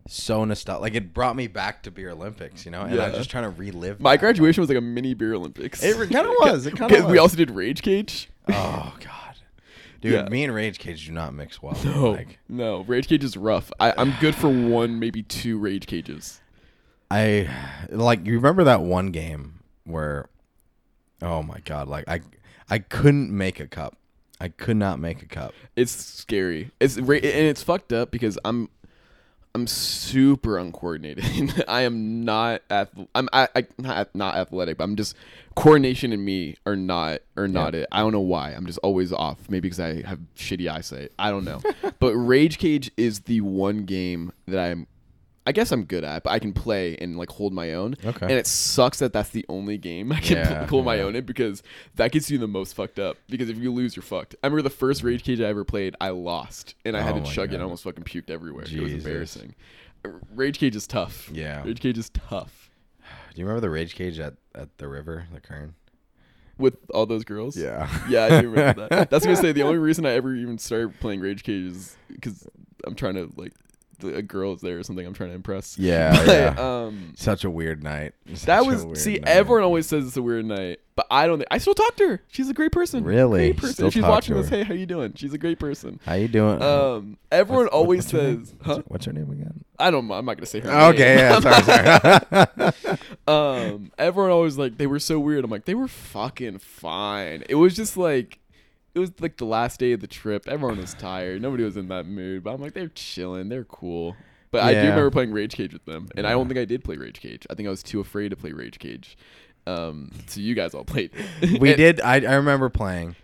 [0.06, 0.82] so nostalgic.
[0.82, 2.82] Like it brought me back to beer Olympics, you know.
[2.82, 4.00] And I'm just trying to relive.
[4.00, 5.82] My graduation was like a mini beer Olympics.
[5.82, 6.66] It kind of was.
[6.66, 8.28] It kind of we also did Rage Cage.
[8.48, 9.34] Oh god,
[10.00, 10.28] dude, Yeah.
[10.28, 11.76] me and Rage Cage do not mix well.
[11.84, 13.72] No, Like no, Rage Cage is rough.
[13.80, 16.40] I, I'm good for one, maybe two Rage Cages.
[17.14, 17.48] I
[17.90, 20.28] like you remember that one game where,
[21.22, 22.22] oh my god, like I
[22.68, 23.96] I couldn't make a cup.
[24.40, 25.54] I could not make a cup.
[25.76, 26.72] It's scary.
[26.80, 28.68] It's and it's fucked up because I'm
[29.54, 31.64] I'm super uncoordinated.
[31.68, 35.14] I am not ath- I'm I, I not not athletic, but I'm just
[35.54, 37.86] coordination and me are not are not it.
[37.92, 38.50] I don't know why.
[38.50, 39.38] I'm just always off.
[39.48, 41.12] Maybe because I have shitty eyesight.
[41.16, 41.60] I don't know.
[42.00, 44.88] but Rage Cage is the one game that I'm
[45.46, 47.96] I guess I'm good at, but I can play and like hold my own.
[48.04, 48.24] Okay.
[48.26, 51.02] And it sucks that that's the only game I can Yeah, hold my yeah.
[51.02, 51.62] own in because
[51.96, 53.18] that gets you the most fucked up.
[53.28, 54.34] Because if you lose, you're fucked.
[54.42, 57.16] I remember the first Rage Cage I ever played, I lost and I had Oh
[57.18, 57.60] to my chug it.
[57.60, 58.64] I almost fucking puked everywhere.
[58.64, 59.54] It was embarrassing.
[60.34, 61.30] Rage Cage is tough.
[61.32, 61.62] Yeah.
[61.64, 62.70] Rage Cage is tough
[63.34, 65.74] Do you remember the Rage Cage at at the river, the Kern?
[66.56, 67.56] with all those girls.
[67.56, 67.88] Yeah.
[68.08, 69.10] Yeah, I do remember that.
[69.10, 72.46] That's gonna say the only reason I ever even started playing Rage Cage is because
[72.86, 73.52] I'm trying to like
[74.02, 75.06] a girl is there or something.
[75.06, 75.78] I'm trying to impress.
[75.78, 76.54] Yeah, But, yeah.
[76.84, 78.14] Um, Such a weird night.
[78.26, 79.14] that Such a was see.
[79.14, 79.28] night.
[79.28, 81.38] Everyone always says it's a weird night, but I don't.
[81.38, 82.22] think I still talk to her.
[82.28, 83.04] She's a great person.
[83.04, 83.50] Really?
[83.52, 83.90] great person.
[83.90, 84.48] She's watching this.
[84.48, 85.12] Hey, how you doing?
[85.14, 86.00] She's a great person.
[86.06, 86.60] How you doing?
[86.62, 89.64] Um, everyone What's- always what's says, What's "Huh?" her- What's her name again?
[89.78, 90.10] I don't.
[90.10, 90.70] I'm not gonna say her.
[90.70, 91.18] Okay, name.
[91.18, 92.72] yeah, sorry, sorry.
[93.26, 95.44] um, everyone always like they were so weird.
[95.44, 97.44] I'm like they were fucking fine.
[97.48, 98.38] It was just like
[98.94, 100.48] it was like the last day of the trip.
[100.48, 101.42] Everyone was tired.
[101.42, 102.44] Nobody was in that mood.
[102.44, 103.48] But I'm like they're chilling.
[103.48, 104.16] They're cool.
[104.50, 106.84] But I do remember playing Rage Cage with them, and I don't think I did
[106.84, 107.44] play Rage Cage.
[107.50, 109.18] I think I was too afraid to play Rage Cage.
[109.66, 111.10] Um, so you guys all played.
[111.42, 112.00] we And- did.
[112.00, 113.16] I, I remember playing,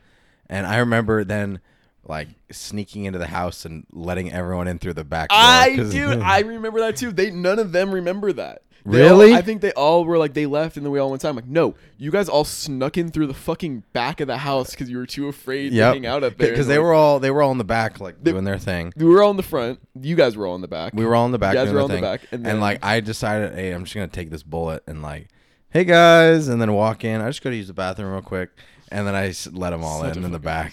[0.49, 1.61] and I remember then
[2.05, 5.39] like sneaking into the house and letting everyone in through the back door.
[5.39, 7.12] I dude, I remember that too.
[7.12, 8.62] They none of them remember that.
[8.87, 9.33] They Really?
[9.33, 11.37] all- I think they all were like they left and then we all went time.
[11.37, 14.89] like, no, you guys all snuck in through the fucking back of the house because
[14.89, 15.91] you were too afraid Yep.
[15.93, 16.51] to hang out up there.
[16.51, 18.59] because they like, were all they were all in the back like They- doing their
[18.59, 18.93] thing.
[18.97, 19.81] we were all in the front.
[20.01, 20.93] You guys were all in the back.
[20.95, 22.61] We were all in the back You guys were all in the back, and and,
[22.61, 25.28] like I decided, hey, I'm just gonna take this bullet and like,
[25.70, 27.20] hey guys, and then walk in.
[27.20, 28.51] I just go to use the bathroom real quick,
[28.91, 30.72] and then I let them all Such in in the back.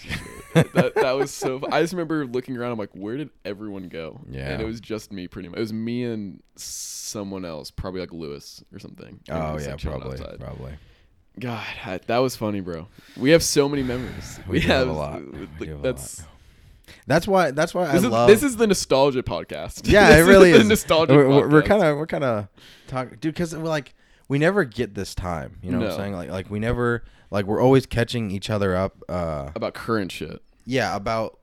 [0.74, 1.60] that, that was so.
[1.70, 2.72] I just remember looking around.
[2.72, 4.20] I'm like, where did everyone go?
[4.30, 4.50] Yeah.
[4.50, 5.58] and it was just me, pretty much.
[5.58, 9.20] It was me and someone else, probably like Lewis or something.
[9.30, 10.40] Oh yeah, probably, outside.
[10.40, 10.72] probably.
[11.38, 12.88] God, I- that was funny, bro.
[13.16, 14.40] We have so many memories.
[14.48, 15.20] We do have a lot.
[15.32, 16.28] We like, have a that's lot.
[17.06, 17.50] That's why.
[17.50, 18.28] That's why this I is love.
[18.28, 19.82] this is the nostalgia podcast.
[19.90, 20.66] yeah, it really is.
[20.66, 21.14] nostalgia.
[21.14, 21.66] We're, we're- we're podcast.
[21.66, 22.48] kind of we're kind of
[22.86, 23.94] talking, dude, because we're like
[24.28, 25.58] we never get this time.
[25.62, 26.12] You know what I'm saying?
[26.14, 29.02] Like like we never like we're always catching each other up.
[29.08, 30.42] Uh, about current shit.
[30.68, 31.38] Yeah, about.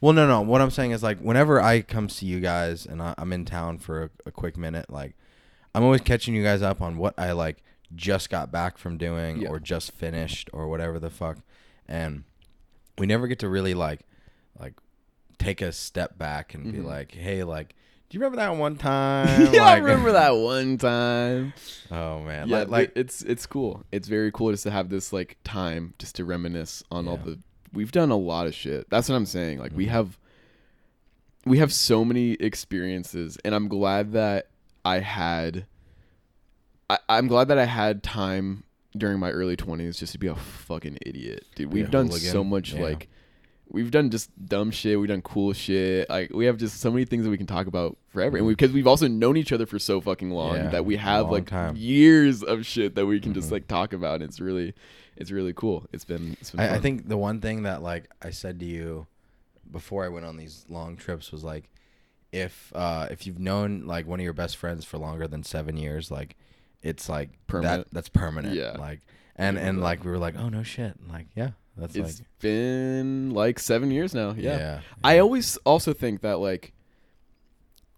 [0.00, 0.40] Well, no, no.
[0.40, 3.44] What I'm saying is like whenever I come see you guys and I, I'm in
[3.44, 5.14] town for a, a quick minute, like
[5.74, 7.62] I'm always catching you guys up on what I like
[7.94, 9.48] just got back from doing Yeah.
[9.50, 11.38] or just finished or whatever the fuck,
[11.86, 12.24] and
[12.96, 14.00] we never get to really like
[14.58, 14.74] like
[15.38, 16.84] take a step back and be Mhm.
[16.84, 17.74] like, hey, like.
[18.08, 19.52] Do you remember that one time?
[19.54, 21.52] yeah, I remember that one time.
[21.92, 23.84] Oh man, Yeah, like, like it's it's cool.
[23.92, 27.38] It's very cool just to have this like time just to reminisce on all the.
[27.72, 28.88] We've done a lot of shit.
[28.90, 29.58] That's what I'm saying.
[29.58, 29.90] Like we Mhm.
[29.90, 30.18] have.
[31.46, 34.48] We have so many experiences, and I'm glad that
[34.84, 35.66] I had.
[36.88, 38.64] I, I'm glad that I had time
[38.96, 41.72] during my early 20s just to be a fucking idiot, dude.
[41.72, 42.30] We've done hooligan.
[42.30, 42.82] so much Yeah.
[42.82, 43.08] like.
[43.72, 44.98] We've done just dumb shit.
[44.98, 46.10] We've done cool shit.
[46.10, 48.72] Like we have just so many things that we can talk about forever, and because
[48.72, 51.46] we, have also known each other for so fucking long Yeah, that we have like
[51.48, 51.76] time.
[51.76, 53.52] years of shit that we can just Mhm.
[53.52, 54.16] like talk about.
[54.16, 54.74] And It's really,
[55.20, 55.86] it's really cool.
[55.92, 56.60] It's been, it's been.
[56.60, 59.06] I, I think the one thing that like I said to you
[59.70, 61.70] before I went on these long trips was like,
[62.32, 65.76] if uh if you've known like one of your best friends for longer than seven
[65.76, 66.36] years, like
[66.82, 67.84] it's like Permanent.
[67.86, 68.54] That that's permanent.
[68.54, 68.76] Yeah.
[68.78, 69.00] Like
[69.36, 70.94] and Yeah, and that- like we were like, oh no shit.
[71.08, 74.34] Like yeah, that's it's like been like seven years now.
[74.36, 74.58] Yeah.
[74.58, 74.80] yeah.
[75.04, 76.72] I always also think that like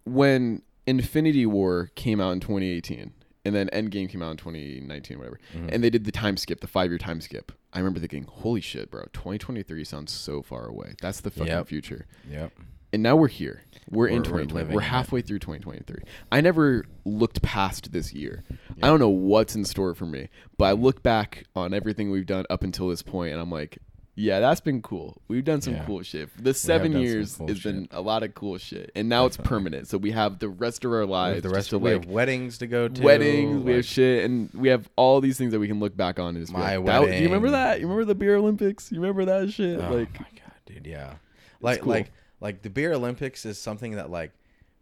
[0.05, 3.13] when Infinity War came out in 2018
[3.45, 5.69] and then Endgame came out in 2019, whatever, Mhm.
[5.73, 7.53] and they did the time skip, the five year time skip.
[7.73, 10.95] I remember thinking, holy shit, bro, 2023 sounds so far away.
[11.01, 11.67] That's the fucking Yep.
[11.69, 12.07] future.
[12.31, 12.53] Yep.
[12.95, 13.63] and now we're here.
[13.89, 14.67] We're, in We're- we're 2020.
[14.75, 14.91] We're, in it.
[14.91, 16.03] halfway through 2023.
[16.31, 18.45] I never looked past this year.
[18.83, 20.29] I don't know what's in store for me,
[20.59, 23.79] but I look back on everything we've done up until this point, and I'm like,
[24.15, 25.17] yeah, that's been cool.
[25.29, 25.85] We've done some Yeah.
[25.87, 26.29] cool shit.
[26.43, 27.73] The seven years cool has shit.
[27.75, 29.89] been a lot of cool shit, and now it's permanent.
[29.89, 31.43] So we have the rest of our We lives.
[31.43, 33.03] the rest of we like, have weddings to go to.
[33.03, 33.63] weddings.
[33.65, 36.37] we have shit, and we have all these things that we can look back on
[36.37, 37.81] and just My like, that- do you remember that?
[37.81, 38.93] You remember the beer Olympics?
[38.93, 39.81] You remember that shit?
[39.81, 41.15] Oh like, my god, dude, yeah.
[41.61, 41.91] Like cool.
[41.93, 42.11] like
[42.41, 44.33] like the beer Olympics is something that like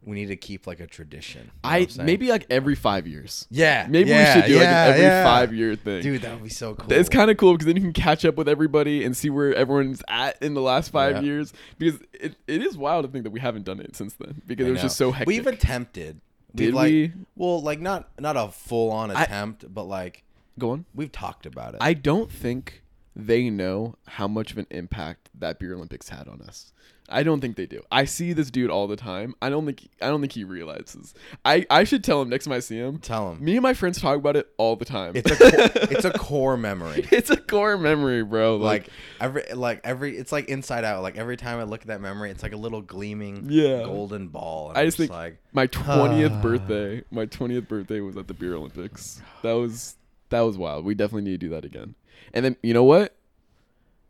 [0.04, 1.42] we need to keep like a tradition.
[1.64, 3.46] You know I maybe like every five years.
[3.50, 5.24] yeah Maybe yeah, we should do like an every yeah.
[5.24, 6.02] five year thing.
[6.02, 6.92] Dude, that would be so cool.
[6.92, 9.54] It's kind of cool because then you can catch up with everybody and see where
[9.54, 11.20] everyone's at in the last five Yeah.
[11.22, 11.52] years.
[11.78, 14.64] Because it, it is wild to think that we haven't done it since then because
[14.66, 14.82] I it was know.
[14.86, 15.26] just so hectic.
[15.28, 16.20] We've attempted.
[16.54, 17.12] Did We've, like, we?
[17.36, 20.24] Well, like not not a full on I- attempt, but like
[20.58, 20.84] Go on.
[20.94, 21.78] we've talked about it.
[21.80, 22.82] I don't think
[23.26, 26.72] they know how much of an impact that beer Olympics had on us.
[27.12, 27.82] I don't think they do.
[27.90, 29.34] I see this dude all the time.
[29.42, 31.12] I don't think I don't think he realizes.
[31.44, 32.98] I, I should tell him next time I see him.
[32.98, 35.14] Tell him Me and my friends talk about it all the time.
[35.16, 35.50] it's a core,
[35.90, 37.08] it's a core memory.
[37.10, 38.58] it's a core memory, bro.
[38.58, 38.90] Like Like,
[39.20, 41.02] every like every it's like inside out.
[41.02, 43.82] Like every time I look at that memory, it's like a little gleaming Yeah.
[43.82, 44.68] golden ball.
[44.68, 46.42] And I I'm just think like my twentieth Ah.
[46.42, 47.02] birthday.
[47.10, 49.20] My twentieth birthday was at the beer Olympics.
[49.42, 49.96] That was
[50.28, 50.84] that was wild.
[50.84, 51.96] We definitely need to do that again.
[52.34, 53.16] And then you know what?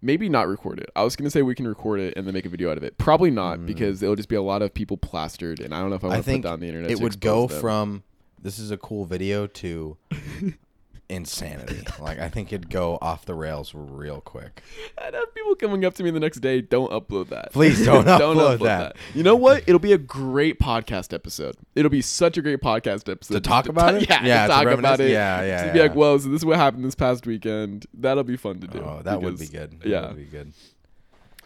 [0.03, 0.89] Maybe not record it.
[0.97, 2.83] I was gonna say we can record it and then make a video out of
[2.83, 2.97] it.
[2.97, 5.97] Probably not because it'll just be a lot of people plastered, and I don't know
[5.97, 6.11] if I Mm.
[6.11, 6.91] Want to put think that on the internet.
[6.91, 7.61] it to would go them.
[7.61, 8.03] from
[8.43, 9.99] this is a cool video to
[11.11, 11.83] insanity.
[12.01, 14.63] like I think it'd go off the rails real quick.
[14.99, 16.61] I'd have uh, people coming up to me the next day.
[16.61, 17.53] Don't upload that.
[17.53, 18.97] Please don't upload that.
[19.15, 19.65] You know what?
[19.67, 21.57] It'll be a great podcast episode.
[21.75, 24.09] It'll be such a great podcast episode To talk about it?
[24.09, 25.11] Yeah, Yeah, to to talk about it.
[25.11, 27.87] Yeah, yeah, To be like, well, so this is what happened this past weekend.
[27.93, 28.79] That'll be fun to do.
[28.79, 29.81] Oh, that would be because- good.
[29.81, 30.53] That Yeah, would be good.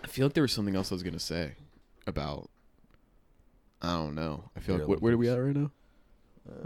[0.02, 1.52] I feel like there was something else I was gonna say
[2.06, 2.50] about.
[3.80, 4.50] I don't know.
[4.56, 5.70] I feel Beer like wh- where are we at right now?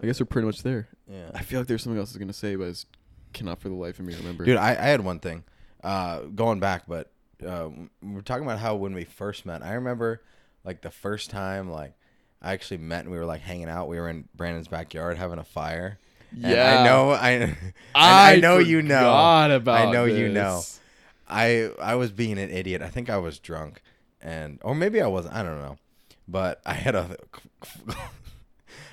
[0.03, 0.89] I guess we're pretty much there.
[1.11, 1.31] Yeah.
[1.35, 2.87] I feel like there's something else I was gonna say, but I just
[3.33, 4.45] cannot for the life of me remember.
[4.45, 5.45] Dude, I, I had one thing.
[5.83, 7.13] Uh, going back, but
[7.47, 7.69] uh,
[8.03, 9.63] we we're talking about how when we first met.
[9.63, 10.23] I remember
[10.65, 11.95] like the first time like
[12.43, 13.89] I actually met and we were like hanging out.
[13.89, 15.99] We were in Brandon's backyard having a fire.
[16.33, 16.81] And Yeah.
[16.81, 17.11] I know.
[17.11, 17.57] I and
[17.95, 19.09] I, know you know.
[19.51, 20.63] About I know you know.
[21.29, 22.83] I I was being an idiot.
[22.83, 23.83] I think I was drunk,
[24.21, 25.35] and or maybe I wasn't.
[25.35, 25.79] I don't know.
[26.27, 27.17] But I had a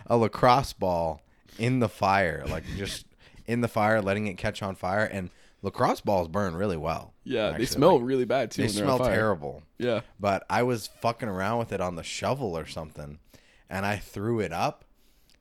[0.08, 1.22] a lacrosse ball
[1.58, 3.06] in the fire, like just
[3.46, 5.06] in the fire, letting it catch on fire.
[5.06, 5.30] And
[5.62, 7.14] lacrosse balls burn really well.
[7.24, 7.60] Yeah, actually.
[7.60, 8.62] they smell Like, really bad too.
[8.62, 9.64] they when they're on smell terrible.
[9.78, 10.02] Yeah.
[10.20, 13.20] But I was fucking around with it on the shovel or something,
[13.70, 14.86] and I threw it up,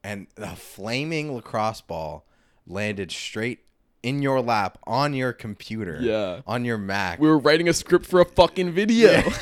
[0.03, 2.27] and the flaming lacrosse ball
[2.67, 3.61] landed straight
[4.03, 5.99] in your lap on your computer.
[6.01, 6.41] Yeah.
[6.47, 7.19] On your Mac.
[7.19, 9.11] We were writing a script for a fucking video.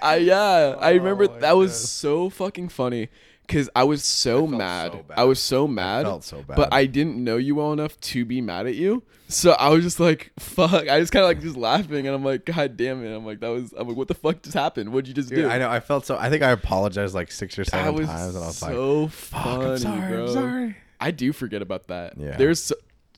[0.00, 3.08] I yeah, I remember Oh that was so fucking funny
[3.52, 4.92] because I was so felt mad.
[4.92, 5.04] so.
[5.14, 6.00] I was so mad.
[6.06, 6.56] I felt so bad.
[6.56, 9.02] But I didn't know you well enough to be mad at you.
[9.28, 10.88] So I was just like, fuck.
[10.88, 13.14] I just kind of like just laughing, and I'm like, god damn it.
[13.14, 13.72] I'm like, that was.
[13.76, 14.92] I'm like, what the fuck just happened?
[14.92, 15.48] What'd you just Dude, do?
[15.48, 15.70] I know.
[15.70, 16.16] I felt so.
[16.18, 19.42] I think I apologized like six or seven times, and I was like, so "Fuck,
[19.42, 20.12] funny, I'm sorry.
[20.12, 20.26] bro.
[20.26, 22.16] I'm sorry." I do forget about that.
[22.16, 22.36] Yeah.
[22.36, 22.74] There's, so,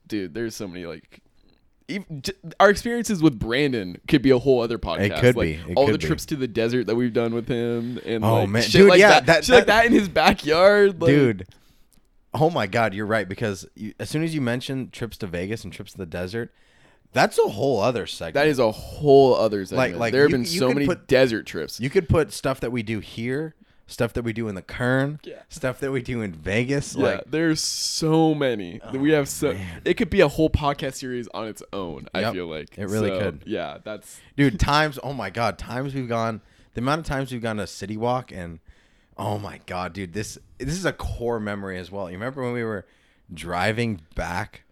[0.07, 0.35] dude.
[0.35, 1.20] There's so many like.
[1.87, 2.22] Even,
[2.59, 5.01] our experiences with Brandon could be a whole other podcast.
[5.01, 5.72] It could like, be.
[5.72, 6.07] It all could the be.
[6.07, 8.62] trips to the desert that we've done with him, and Oh, like, man.
[8.62, 11.47] shit Dude, like yeah, that, that- shit like that- that in his backyard, like, dude.
[12.32, 13.28] Oh my God, you're right.
[13.28, 16.53] Because you, as soon as you mentioned trips to Vegas and trips to the desert,
[17.12, 18.35] that's a whole other segment.
[18.35, 19.99] That is a whole other segment.
[19.99, 21.78] like, there have you- been you so many put- desert trips.
[21.80, 23.55] You could put stuff that we do here,
[23.87, 25.43] stuff that we do in the Kern, Yeah.
[25.49, 26.95] stuff that we do in Vegas.
[26.97, 28.78] yeah, Like, there's so many.
[28.78, 29.57] that we oh, have so.
[29.85, 32.09] It could be a whole podcast series on its own.
[32.14, 33.43] I feel like it really So, could.
[33.47, 34.99] Yeah, that's dude, times.
[35.03, 36.41] Oh my God, times we've gone.
[36.74, 38.59] The amount of times we've gone to City Walk, and
[39.16, 42.11] oh my God, dude, this this is a core memory as well.
[42.11, 42.87] You remember when we were
[43.32, 44.64] driving back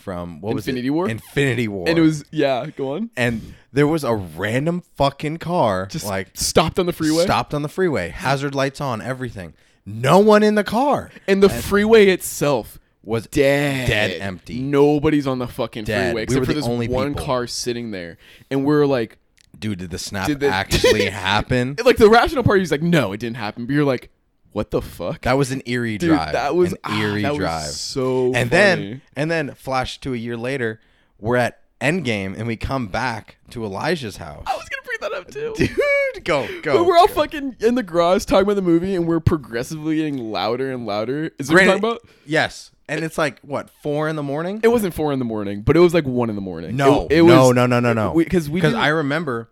[0.00, 0.90] from what was Infinity it?
[0.90, 1.08] War?
[1.08, 2.66] Infinity War, and it was yeah.
[2.76, 3.10] Go on.
[3.16, 7.22] and there was a random fucking car Just like stopped on the freeway.
[7.24, 9.54] stopped on the freeway, hazard lights on, everything.
[9.86, 11.10] No one in the car.
[11.26, 14.60] And the freeway itself Was dead, dead empty.
[14.60, 16.08] Nobody's on the fucking Dead.
[16.12, 17.26] freeway We except were for the this only one people.
[17.26, 18.18] car sitting there,
[18.50, 19.18] and we're like,
[19.58, 21.76] Dude, did the snap Did the- actually happen?
[21.84, 23.66] like the rational part is like, no, it didn't happen.
[23.66, 24.10] But you're like,
[24.52, 25.22] what the fuck?
[25.22, 26.32] That was an eerie Dude, drive.
[26.32, 27.64] that was an ah, eerie that was drive.
[27.70, 28.48] so and funny.
[28.50, 30.80] then and then flash to a year later,
[31.18, 34.44] we're at Endgame and we come back to Elijah's house.
[34.46, 35.54] I was gonna bring that up too.
[36.14, 36.84] Dude, go But go.
[36.84, 40.70] we're all fucking in the garage talking about the movie, and we're progressively getting louder
[40.72, 41.30] and louder.
[41.38, 42.00] Is that what you're talking about?
[42.26, 44.60] Yes, and it's like what four in the morning?
[44.62, 46.76] It wasn't four in the morning, but it was like one in the morning.
[46.76, 48.12] No, it, it no, was, no, no, no, no.
[48.14, 49.48] Because we, because I remember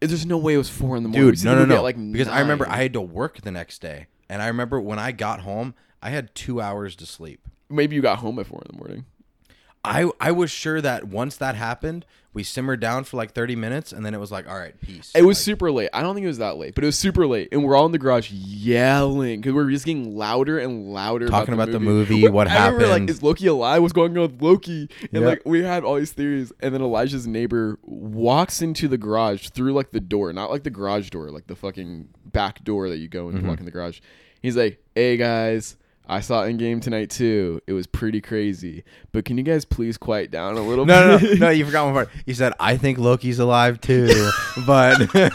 [0.00, 1.30] There's no way it was four in the morning.
[1.32, 1.44] Dude.
[1.44, 1.82] No, no, no.
[1.82, 2.68] like because I remember.
[2.68, 6.10] I had to work the next day, and I remember when I got home, I
[6.10, 7.40] had two hours to sleep.
[7.68, 9.04] maybe you got home at four in the morning.
[9.88, 13.92] I I was sure that once that happened, we simmered down for like 30 minutes,
[13.92, 15.10] and then it was like, all right, peace.
[15.14, 15.88] It was Like, super late.
[15.92, 17.86] I don't think it was that late, but it was super late, and we're all
[17.86, 21.26] in the garage yelling because we are just getting louder and louder.
[21.28, 23.06] Talking about, the movie, what I remember, happened.
[23.06, 23.82] Like, is Loki alive?
[23.82, 24.88] What's going on with Loki?
[25.12, 25.28] And Yeah.
[25.28, 29.72] like, we had all these theories, and then Elijah's neighbor walks into the garage through
[29.72, 33.08] like the door, not like the garage door, like the fucking back door that you
[33.08, 33.48] go and Mm-hmm.
[33.48, 34.00] walk in the garage.
[34.42, 35.76] He's like, "Hey guys."
[36.08, 37.60] I saw Endgame tonight too.
[37.66, 38.84] It was pretty crazy.
[39.12, 41.38] But can you guys please quiet down a little no, no, bit?
[41.38, 42.10] no, no, you forgot one part.
[42.26, 44.30] You said I think Loki's alive too,
[44.66, 45.10] but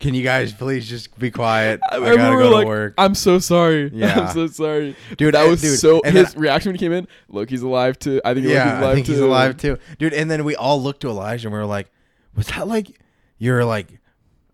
[0.00, 1.80] can you guys please just be quiet?
[1.90, 3.90] I, remember gotta go were to like, work, I'm so sorry.
[3.94, 4.20] Yeah.
[4.28, 4.96] I'm so sorry.
[5.16, 6.00] Dude, I- was dude, so.
[6.04, 8.20] and His then- reaction when he came in, Loki's alive too.
[8.24, 9.12] I think Loki's alive I think too.
[9.12, 10.12] he's alive too, dude.
[10.14, 11.90] And then we all looked to Elijah and we were like,
[12.34, 13.00] was that like
[13.38, 13.99] you're like,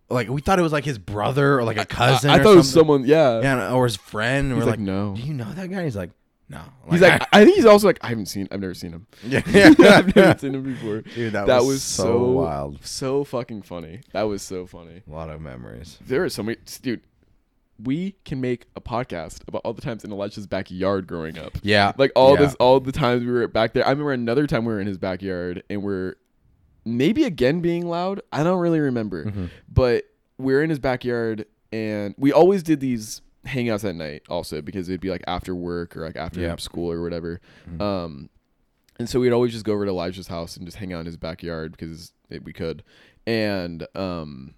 [0.08, 2.30] like we thought it was like his brother or like a cousin.
[2.30, 3.04] I, I thought it was someone.
[3.04, 3.40] Yeah.
[3.40, 4.52] yeah, or his friend.
[4.52, 5.14] He's we're like, like, no.
[5.16, 5.84] do you know that guy?
[5.84, 6.10] He's like,
[6.48, 6.60] no.
[6.90, 8.46] He's like, I think he's also like, I haven't seen.
[8.50, 9.06] I've never seen him.
[9.26, 11.00] yeah, I've never seen him before.
[11.00, 12.84] Dude, that, That was, was so, so- wild.
[12.86, 14.00] So fucking funny.
[14.12, 15.02] That was so funny.
[15.06, 15.98] A lot of memories.
[16.06, 17.00] There are so many, dude.
[17.82, 21.58] We can make a podcast about all the times in Elijah's backyard growing up.
[21.62, 22.46] Yeah, like all yeah.
[22.46, 24.86] this all the times we were back there i remember another time we were in
[24.86, 26.14] his backyard and we're
[26.86, 29.24] maybe again being loud i don't really remember.
[29.26, 29.46] Mm-hmm.
[29.68, 30.04] but
[30.38, 35.00] we're in his backyard and we always did these hangouts at night also because it'd
[35.00, 37.40] be like after work or like after school or whatever.
[37.70, 37.80] Mhm.
[37.80, 38.30] um
[38.98, 41.06] and so we'd always just go over to elijah's house and just hang out in
[41.06, 42.82] his backyard because it, we could.
[43.26, 44.54] And um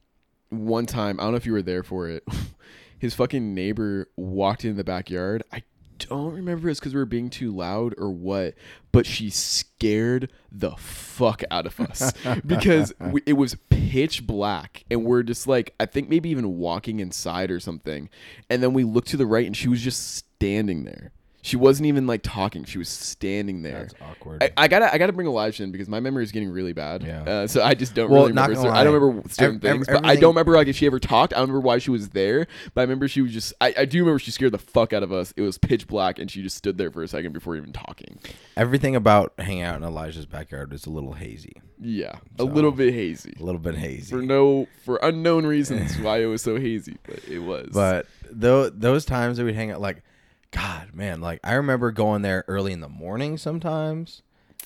[0.50, 2.24] one time i don't know if you were there for it
[2.98, 5.42] his fucking neighbor walked in the backyard.
[5.52, 5.62] I
[5.98, 8.54] don't remember if it's because we were being too loud or what,
[8.92, 12.12] but she scared the fuck out of us
[12.46, 17.00] because we, it was pitch black and we're just like, I think maybe even walking
[17.00, 18.08] inside or something.
[18.48, 21.12] And then we looked to the right and she was just standing there.
[21.40, 22.64] She wasn't even like talking.
[22.64, 23.88] She was standing there.
[23.90, 24.42] That's awkward.
[24.42, 27.04] I, I gotta I gotta bring Elijah in because my memory is getting really bad.
[27.04, 27.22] Yeah.
[27.22, 28.68] Uh, so I just don't Well, really remember.
[28.70, 30.98] I don't remember certain Ev- ev- things, but I don't remember like if she ever
[30.98, 31.32] talked.
[31.32, 33.52] I don't remember why she was there, but I remember she was just.
[33.60, 35.32] I, I do remember she scared the fuck out of us.
[35.36, 38.18] It was pitch black, and she just stood there for a second before even talking.
[38.56, 42.72] Everything about hanging out in Elijah's backyard is a little hazy, Yeah, So- a little
[42.72, 44.10] bit hazy a little bit hazy.
[44.10, 47.68] for no for unknown reasons why it was so hazy, but it was.
[47.72, 50.02] But though those times that we'd hang out, like,
[50.50, 54.22] God, man, like I remember going there early in the morning sometimes,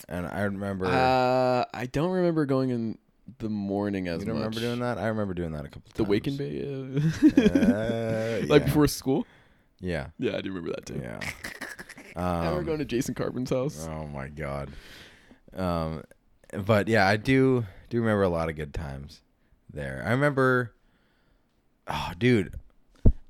[0.08, 0.86] and I remember.
[0.86, 2.98] uh, I don't remember going in
[3.38, 4.44] the morning as you don't much.
[4.56, 4.98] remember doing that?
[4.98, 6.08] I remember doing that a couple The times.
[6.08, 7.44] Wake and Bay, yeah.
[7.44, 8.66] Uh, like yeah.
[8.66, 9.26] before school.
[9.80, 11.00] Yeah, Yeah, I do remember that too.
[11.02, 11.18] yeah.
[12.16, 13.88] I remember Um, going to Jason Carbon's house.
[13.90, 14.70] Oh my god.
[15.56, 16.04] Um,
[16.52, 19.22] but yeah, I do do remember a lot of good times
[19.72, 20.02] there.
[20.06, 20.72] I remember,
[21.88, 22.54] oh dude,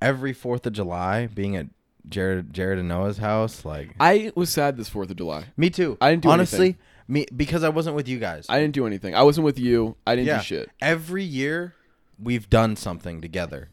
[0.03, 1.67] every Fourth of July being at
[2.09, 3.65] Jared Jared and Noah's house.
[3.65, 5.45] Like I was sad this Fourth of July.
[5.57, 5.97] me too.
[6.01, 6.59] I didn't do honestly.
[6.59, 6.79] anything.
[7.09, 8.47] Me because I wasn't with you guys.
[8.49, 9.15] I didn't do anything.
[9.15, 9.97] I wasn't with you.
[10.07, 10.39] I didn't yeah.
[10.39, 10.71] do shit.
[10.81, 11.75] Every year
[12.19, 13.69] we've done something together.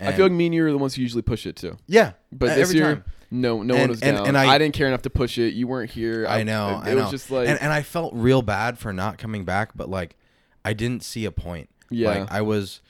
[0.00, 1.78] I feel like me and you are the ones who usually push it too.
[1.86, 3.04] yeah, But e- this every year, time.
[3.30, 4.26] no, no And- one was and- down.
[4.26, 5.54] and I, I- didn't care enough to push it.
[5.54, 6.26] You weren't here.
[6.28, 6.82] I know.
[6.84, 7.02] It, I know.
[7.02, 10.16] was just like, and, and I felt real bad for not coming back, but like
[10.62, 11.70] I didn't see a point.
[11.90, 12.82] yeah, Like I was.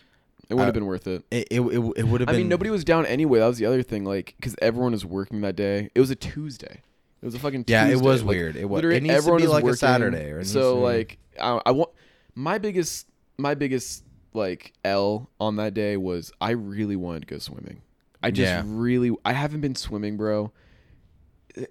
[0.48, 1.24] It would have been worth it.
[1.30, 2.36] It it, it, it would have been I been.
[2.38, 3.38] mean, nobody was down anyway.
[3.40, 4.04] That was the other thing.
[4.04, 5.90] Like, because everyone was working that day.
[5.94, 6.82] It was a Tuesday.
[7.22, 8.06] It was a fucking Yeah, it Tuesday.
[8.06, 8.56] was Like, weird.
[8.56, 9.76] It was- literally it needs to everyone be was like a working.
[9.76, 11.90] Saturday, or it needs So to be- like, I, I want
[12.34, 13.06] my biggest,
[13.38, 17.80] my biggest like L on that day was I really wanted to go swimming.
[18.22, 18.62] I just Yeah.
[18.66, 20.52] really, I haven't been swimming, bro,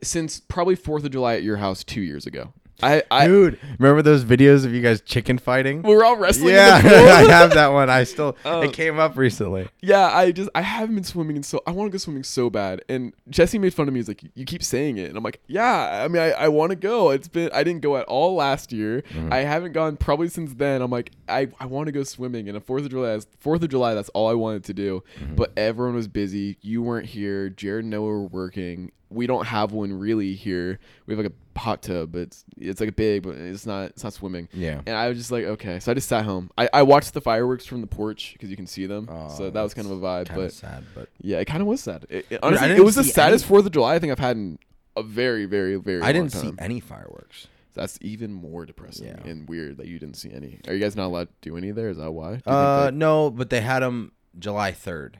[0.01, 2.53] since probably Fourth of July at your house two years ago.
[2.81, 5.83] I, I, Dude, remember those videos of you guys chicken fighting?
[5.83, 6.53] we were all wrestling.
[6.53, 7.09] Yeah, in the pool.
[7.09, 7.89] I have that one.
[7.89, 9.69] I still it um, came up recently.
[9.81, 12.49] Yeah, I just I haven't been swimming and so I want to go swimming so
[12.49, 12.83] bad.
[12.89, 13.99] And Jesse made fun of me.
[13.99, 16.03] He's like, you keep saying it, and I'm like, yeah.
[16.03, 17.11] I mean, I, I want to go.
[17.11, 19.01] It's been I didn't go at all last year.
[19.01, 19.31] Mm-hmm.
[19.31, 20.81] I haven't gone probably since then.
[20.81, 22.47] I'm like, I, I want to go swimming.
[22.47, 25.03] And a Fourth of July, Fourth of July, that's all I wanted to do.
[25.19, 25.35] Mm-hmm.
[25.35, 26.57] But everyone was busy.
[26.61, 27.49] You weren't here.
[27.49, 28.91] Jared and Noah were working.
[29.13, 30.79] We don't have one really here.
[31.05, 33.91] We have like a hot tub, but it's it's like a big, but it's not
[33.91, 34.49] it's not swimming.
[34.53, 34.81] Yeah.
[34.85, 35.79] And I was just like, okay.
[35.79, 36.49] So I just sat home.
[36.57, 39.07] I, I watched the fireworks from the porch because you can see them.
[39.37, 40.27] so that was kind of a vibe.
[40.27, 42.05] Kind of But sad, but yeah, it kind of was sad.
[42.09, 44.59] It, it- honestly, it was the saddest Fourth of July I think I've had in
[44.95, 46.01] a very, very, very.
[46.01, 47.47] I didn't see any fireworks.
[47.75, 49.15] That's even more depressing Yeah.
[49.25, 50.59] and weird that you didn't see any.
[50.67, 51.89] Are you guys not allowed to do any there?
[51.89, 52.27] Is that why?
[52.27, 55.19] Do you think Uh, no, but they had them July third.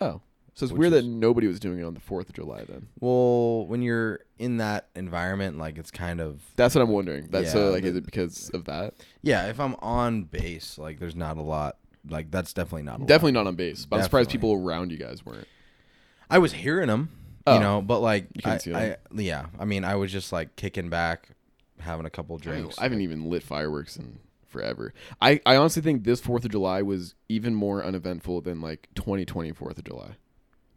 [0.00, 0.22] oh,
[0.54, 2.64] so it's which weird is- that nobody was doing it on the Fourth of July.
[2.64, 7.28] Then Well, when you're in that environment, like it's kind of that's what I'm wondering.
[7.30, 8.94] That's so Yeah, like, is the- it because of that?
[9.22, 9.46] yeah.
[9.46, 11.78] If I'm on base, like there's not a lot
[12.08, 13.08] like that's definitely not allowed.
[13.08, 13.86] Definitely not on base.
[13.86, 14.56] But I'm surprised Definitely.
[14.56, 15.46] people around you guys weren't.
[16.28, 17.10] I was hearing them,
[17.46, 17.54] Oh.
[17.54, 18.96] you know, but like couldn't I, see I, 'em.
[19.14, 21.28] yeah, I mean, I was just like kicking back,
[21.78, 22.78] having a couple drinks.
[22.78, 24.92] I haven't even lit fireworks in forever.
[25.20, 29.52] I, I honestly think this Fourth of July was even more uneventful than like 2020
[29.52, 30.16] Fourth of July,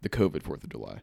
[0.06, 1.00] the COVID Fourth of July.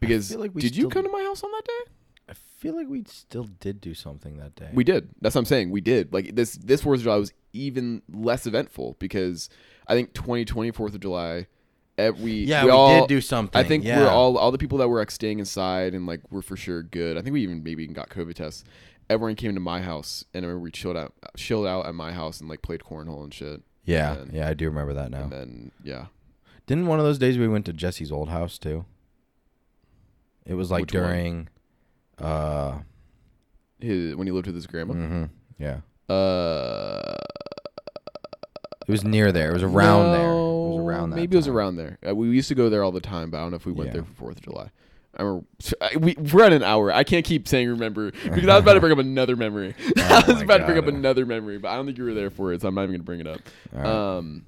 [0.00, 1.92] Because like did you come to my house on that day?
[2.28, 4.70] I feel like we still did do something that day.
[4.72, 5.10] We did.
[5.20, 5.70] That's what I'm saying.
[5.70, 6.12] We did.
[6.12, 9.48] Like this this Fourth of July was even less eventful because
[9.88, 11.48] I think 2020 Fourth of July,
[11.98, 13.58] we yeah, we, we, all, did do something.
[13.58, 13.98] I think yeah.
[13.98, 16.82] we're all all the people that were like staying inside and like were for sure
[16.82, 17.18] good.
[17.18, 18.64] I think we even maybe even got COVID tests.
[19.10, 22.12] Everyone came to my house and I remember we chilled out chilled out at my
[22.12, 23.62] house and like played cornhole and shit.
[23.84, 25.22] Yeah, and- yeah, I do remember that now.
[25.22, 26.06] And then yeah,
[26.70, 28.84] Didn't one of those days we went to Jesse's old house too?
[30.46, 31.02] It was like Which one?
[31.02, 31.48] during,
[32.20, 32.78] uh,
[33.80, 34.94] his, when he lived with his grandma.
[34.94, 37.16] mhm, yeah, Uh,
[38.86, 39.50] it was near there.
[39.50, 40.30] It was around there.
[40.30, 40.34] It
[40.68, 41.16] was no, around that.
[41.16, 41.56] Maybe it was time.
[41.56, 41.98] around there.
[42.08, 43.72] Uh, we used to go there all the time, but I don't know if we
[43.72, 43.94] went Yeah.
[43.94, 44.70] there for Fourth of July.
[45.16, 45.46] I remember
[45.80, 46.92] I- we we're at an hour.
[46.92, 49.74] I can't keep saying remember because I was about to bring up another memory.
[49.98, 50.94] I was my about to bring up God.
[50.94, 52.94] another memory, but I don't think you were there for it, so I'm not even
[52.94, 53.40] gonna bring it up.
[53.74, 54.16] All right.
[54.18, 54.44] Um,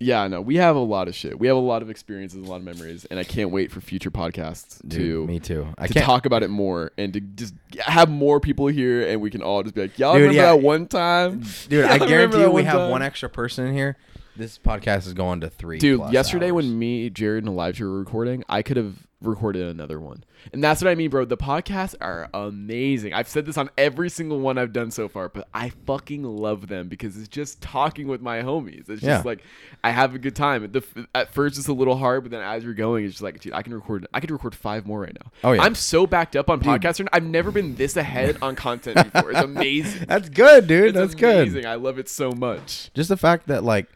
[0.00, 1.38] yeah, no, we have a lot of shit.
[1.38, 3.82] We have a lot of experiences, a lot of memories, and I can't wait for
[3.82, 5.68] future podcasts Dude, to me too.
[5.76, 6.06] I to can't.
[6.06, 9.62] talk about it more and to just have more people here, and we can all
[9.62, 10.52] just be like, y'all Dude, remember yeah.
[10.52, 12.90] that one time, Dude, I guarantee you we have time?
[12.90, 13.96] one extra person in here.
[14.36, 15.78] This podcast is going to three.
[15.78, 16.54] Dude, yesterday hours.
[16.64, 20.24] when me, Jared, and Elijah were recording, I could have recorded another one.
[20.52, 21.26] And that's what I mean, bro.
[21.26, 23.12] The podcasts are amazing.
[23.12, 26.68] I've said this on every single one I've done so far, but I fucking love
[26.68, 28.88] them because it's just talking with my homies.
[28.88, 29.22] It's just Yeah.
[29.24, 29.42] like
[29.84, 30.70] I have a good time.
[30.72, 30.82] The,
[31.14, 33.52] at first it's a little hard, but then as you're going, it's just like, dude,
[33.52, 34.06] I can record.
[34.14, 35.30] I could record five more right now.
[35.44, 35.62] Oh, yeah.
[35.62, 37.06] I'm so backed up on podcasts.
[37.12, 39.32] I've never been this ahead on content before.
[39.32, 40.06] It's amazing.
[40.08, 40.96] That's good, dude.
[40.96, 41.62] It's That's amazing.
[41.62, 41.66] good.
[41.66, 42.90] I love it so much.
[42.94, 43.88] Just the fact that like,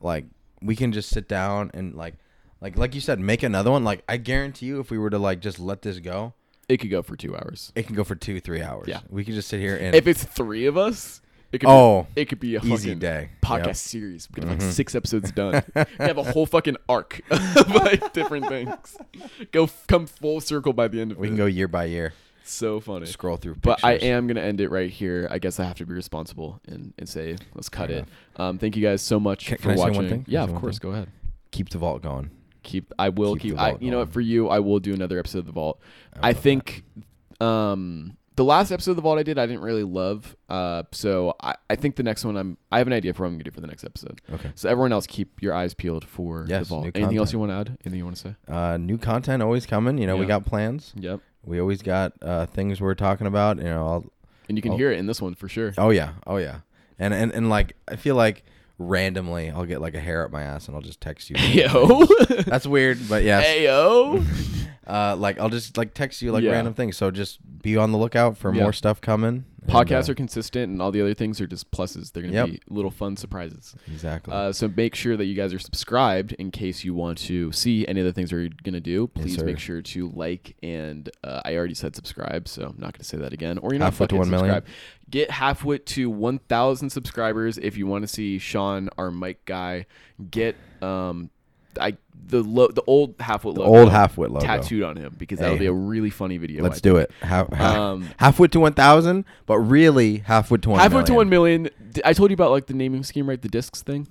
[0.00, 0.24] like
[0.60, 2.14] we can just sit down and like,
[2.62, 3.84] like like you said, make another one.
[3.84, 6.32] Like I guarantee you, if we were to like just let this go,
[6.68, 7.72] It could go for two hours.
[7.74, 8.86] it can go for two, three hours.
[8.88, 9.00] Yeah.
[9.10, 11.20] we could just sit here and If it's three of us,
[11.52, 13.28] it could Oh, be, it could be a easy fucking day.
[13.42, 13.76] podcast Yep.
[13.76, 14.28] series.
[14.30, 15.62] We could have like six episodes done.
[15.74, 18.96] we have a whole fucking arc of like different things.
[19.50, 21.20] Go f- come full circle by the end of it.
[21.20, 21.30] We it.
[21.30, 23.04] can go year by year, so funny.
[23.06, 23.56] scroll through.
[23.56, 25.26] But I am gonna end it right here.
[25.30, 28.06] I guess I have to be responsible and, and say let's cut it.
[28.36, 30.08] Um, thank you guys so much Can- for can I say one watching.
[30.08, 30.24] thing?
[30.24, 30.78] Can I Yeah, say of one course.
[30.78, 31.08] Go ahead.
[31.50, 32.30] keep the vault going.
[32.62, 32.92] Keep.
[32.98, 33.58] I will Keep keep.
[33.60, 33.76] I.
[33.80, 34.12] You know what?
[34.12, 35.80] For you, I will do another episode of the vault.
[36.20, 36.40] I, that.
[36.42, 36.84] think
[37.40, 40.36] um the last episode of the vault I did I didn't really love.
[40.48, 43.28] Uh so I, I think the next one I'm I have an idea for what
[43.28, 44.20] I'm gonna do for the next episode.
[44.32, 44.50] Okay.
[44.54, 46.90] So everyone else keep your eyes peeled for Yes, the vault.
[46.94, 47.68] Anything else you want to add?
[47.84, 48.34] Anything you want to say?
[48.48, 49.98] Uh, new content always coming.
[49.98, 50.92] You know, we got plans.
[50.96, 51.20] Yep.
[51.44, 53.58] We always got uh, things we're talking about.
[53.58, 54.12] You know, I'll,
[54.48, 54.76] And you can Oh.
[54.76, 55.74] hear it in this one for sure.
[55.76, 56.60] oh yeah, oh yeah,
[57.00, 58.44] and and and like I feel like
[58.86, 61.36] randomly I'll get like a hair up my ass and I'll just text you.
[61.62, 62.04] Yo.
[62.46, 63.46] That's weird, but yes.
[63.46, 64.24] Ayo.
[64.84, 66.50] Uh, like I'll just like text you like Yeah.
[66.50, 66.96] random things.
[66.96, 68.64] So just be on the lookout for Yeah.
[68.64, 69.44] more stuff coming.
[69.62, 72.12] And, Podcasts uh, are consistent and all the other things are just pluses.
[72.12, 72.46] They're gonna Yep.
[72.46, 73.74] be little fun surprises.
[73.86, 74.32] exactly.
[74.34, 77.86] Uh, so make sure that you guys are subscribed in case you want to see
[77.86, 79.06] any of the things we're gonna do.
[79.06, 79.44] Please sir.
[79.44, 83.18] make sure to like and uh, I already said subscribe, so I'm not gonna say
[83.18, 83.58] that again.
[83.58, 84.62] Or you know, Halfway to fucking 1 million.
[85.10, 89.86] Get halfway to 1,000 subscribers if you want to see Sean, our mic guy,
[90.30, 91.30] get um,
[91.80, 91.96] I
[92.28, 94.40] the lo- the old halfwit logo old halfwit logo.
[94.40, 95.60] tattooed on him because that'll Hey.
[95.60, 96.62] be a really funny video.
[96.62, 97.10] Let's do it.
[97.20, 100.80] Half, half, Um, halfway to one thousand, but really halfway to one.
[100.80, 101.16] halfway to million.
[101.16, 101.70] one million.
[102.04, 103.40] I told you about like the naming scheme, right?
[103.40, 104.06] The discs thing.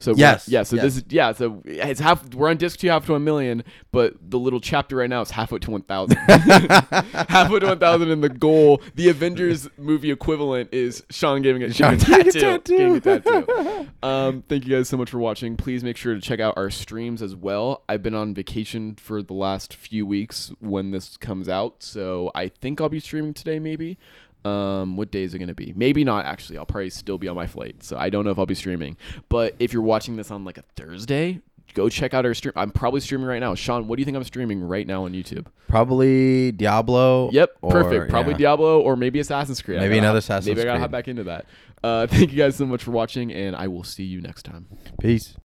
[0.00, 0.64] So Yes, yeah.
[0.64, 0.84] So yes.
[0.84, 1.32] this is yeah.
[1.32, 2.34] So it's half.
[2.34, 5.22] We're on disc two, half to a one million, but the little chapter right now
[5.22, 6.16] is halfway to one thousand.
[6.26, 11.72] halfway to one thousand, and the goal, the Avengers movie equivalent is Sean getting a,
[11.72, 13.00] Sean getting getting a tattoo.
[13.00, 13.00] tattoo.
[13.00, 13.88] Getting a tattoo.
[14.02, 15.56] um, thank you guys so much for watching.
[15.56, 17.82] Please make sure to check out our streams as well.
[17.88, 22.48] I've been on vacation for the last few weeks when this comes out, so I
[22.48, 23.98] think I'll be streaming today, maybe.
[24.44, 25.72] Um, what day is it going to be?
[25.74, 26.58] Maybe not actually.
[26.58, 28.96] I'll probably still be on my flight, so I don't know if I'll be streaming.
[29.28, 31.40] But if you're watching this on like a Thursday,
[31.72, 32.52] go check out our stream.
[32.56, 33.54] I'm probably streaming right now.
[33.54, 35.46] Sean, what do you think I'm streaming right now on YouTube?
[35.68, 37.30] Probably Diablo.
[37.32, 38.10] Yep, or- perfect.
[38.10, 38.38] Probably yeah.
[38.38, 39.80] Diablo or maybe Assassin's Creed.
[39.80, 40.82] Maybe another hop- Assassin's Maybe I gotta Creed.
[40.82, 41.46] hop back into that.
[41.82, 44.66] Uh, thank you guys so much for watching, and I will see you next time.
[45.00, 45.34] Peace.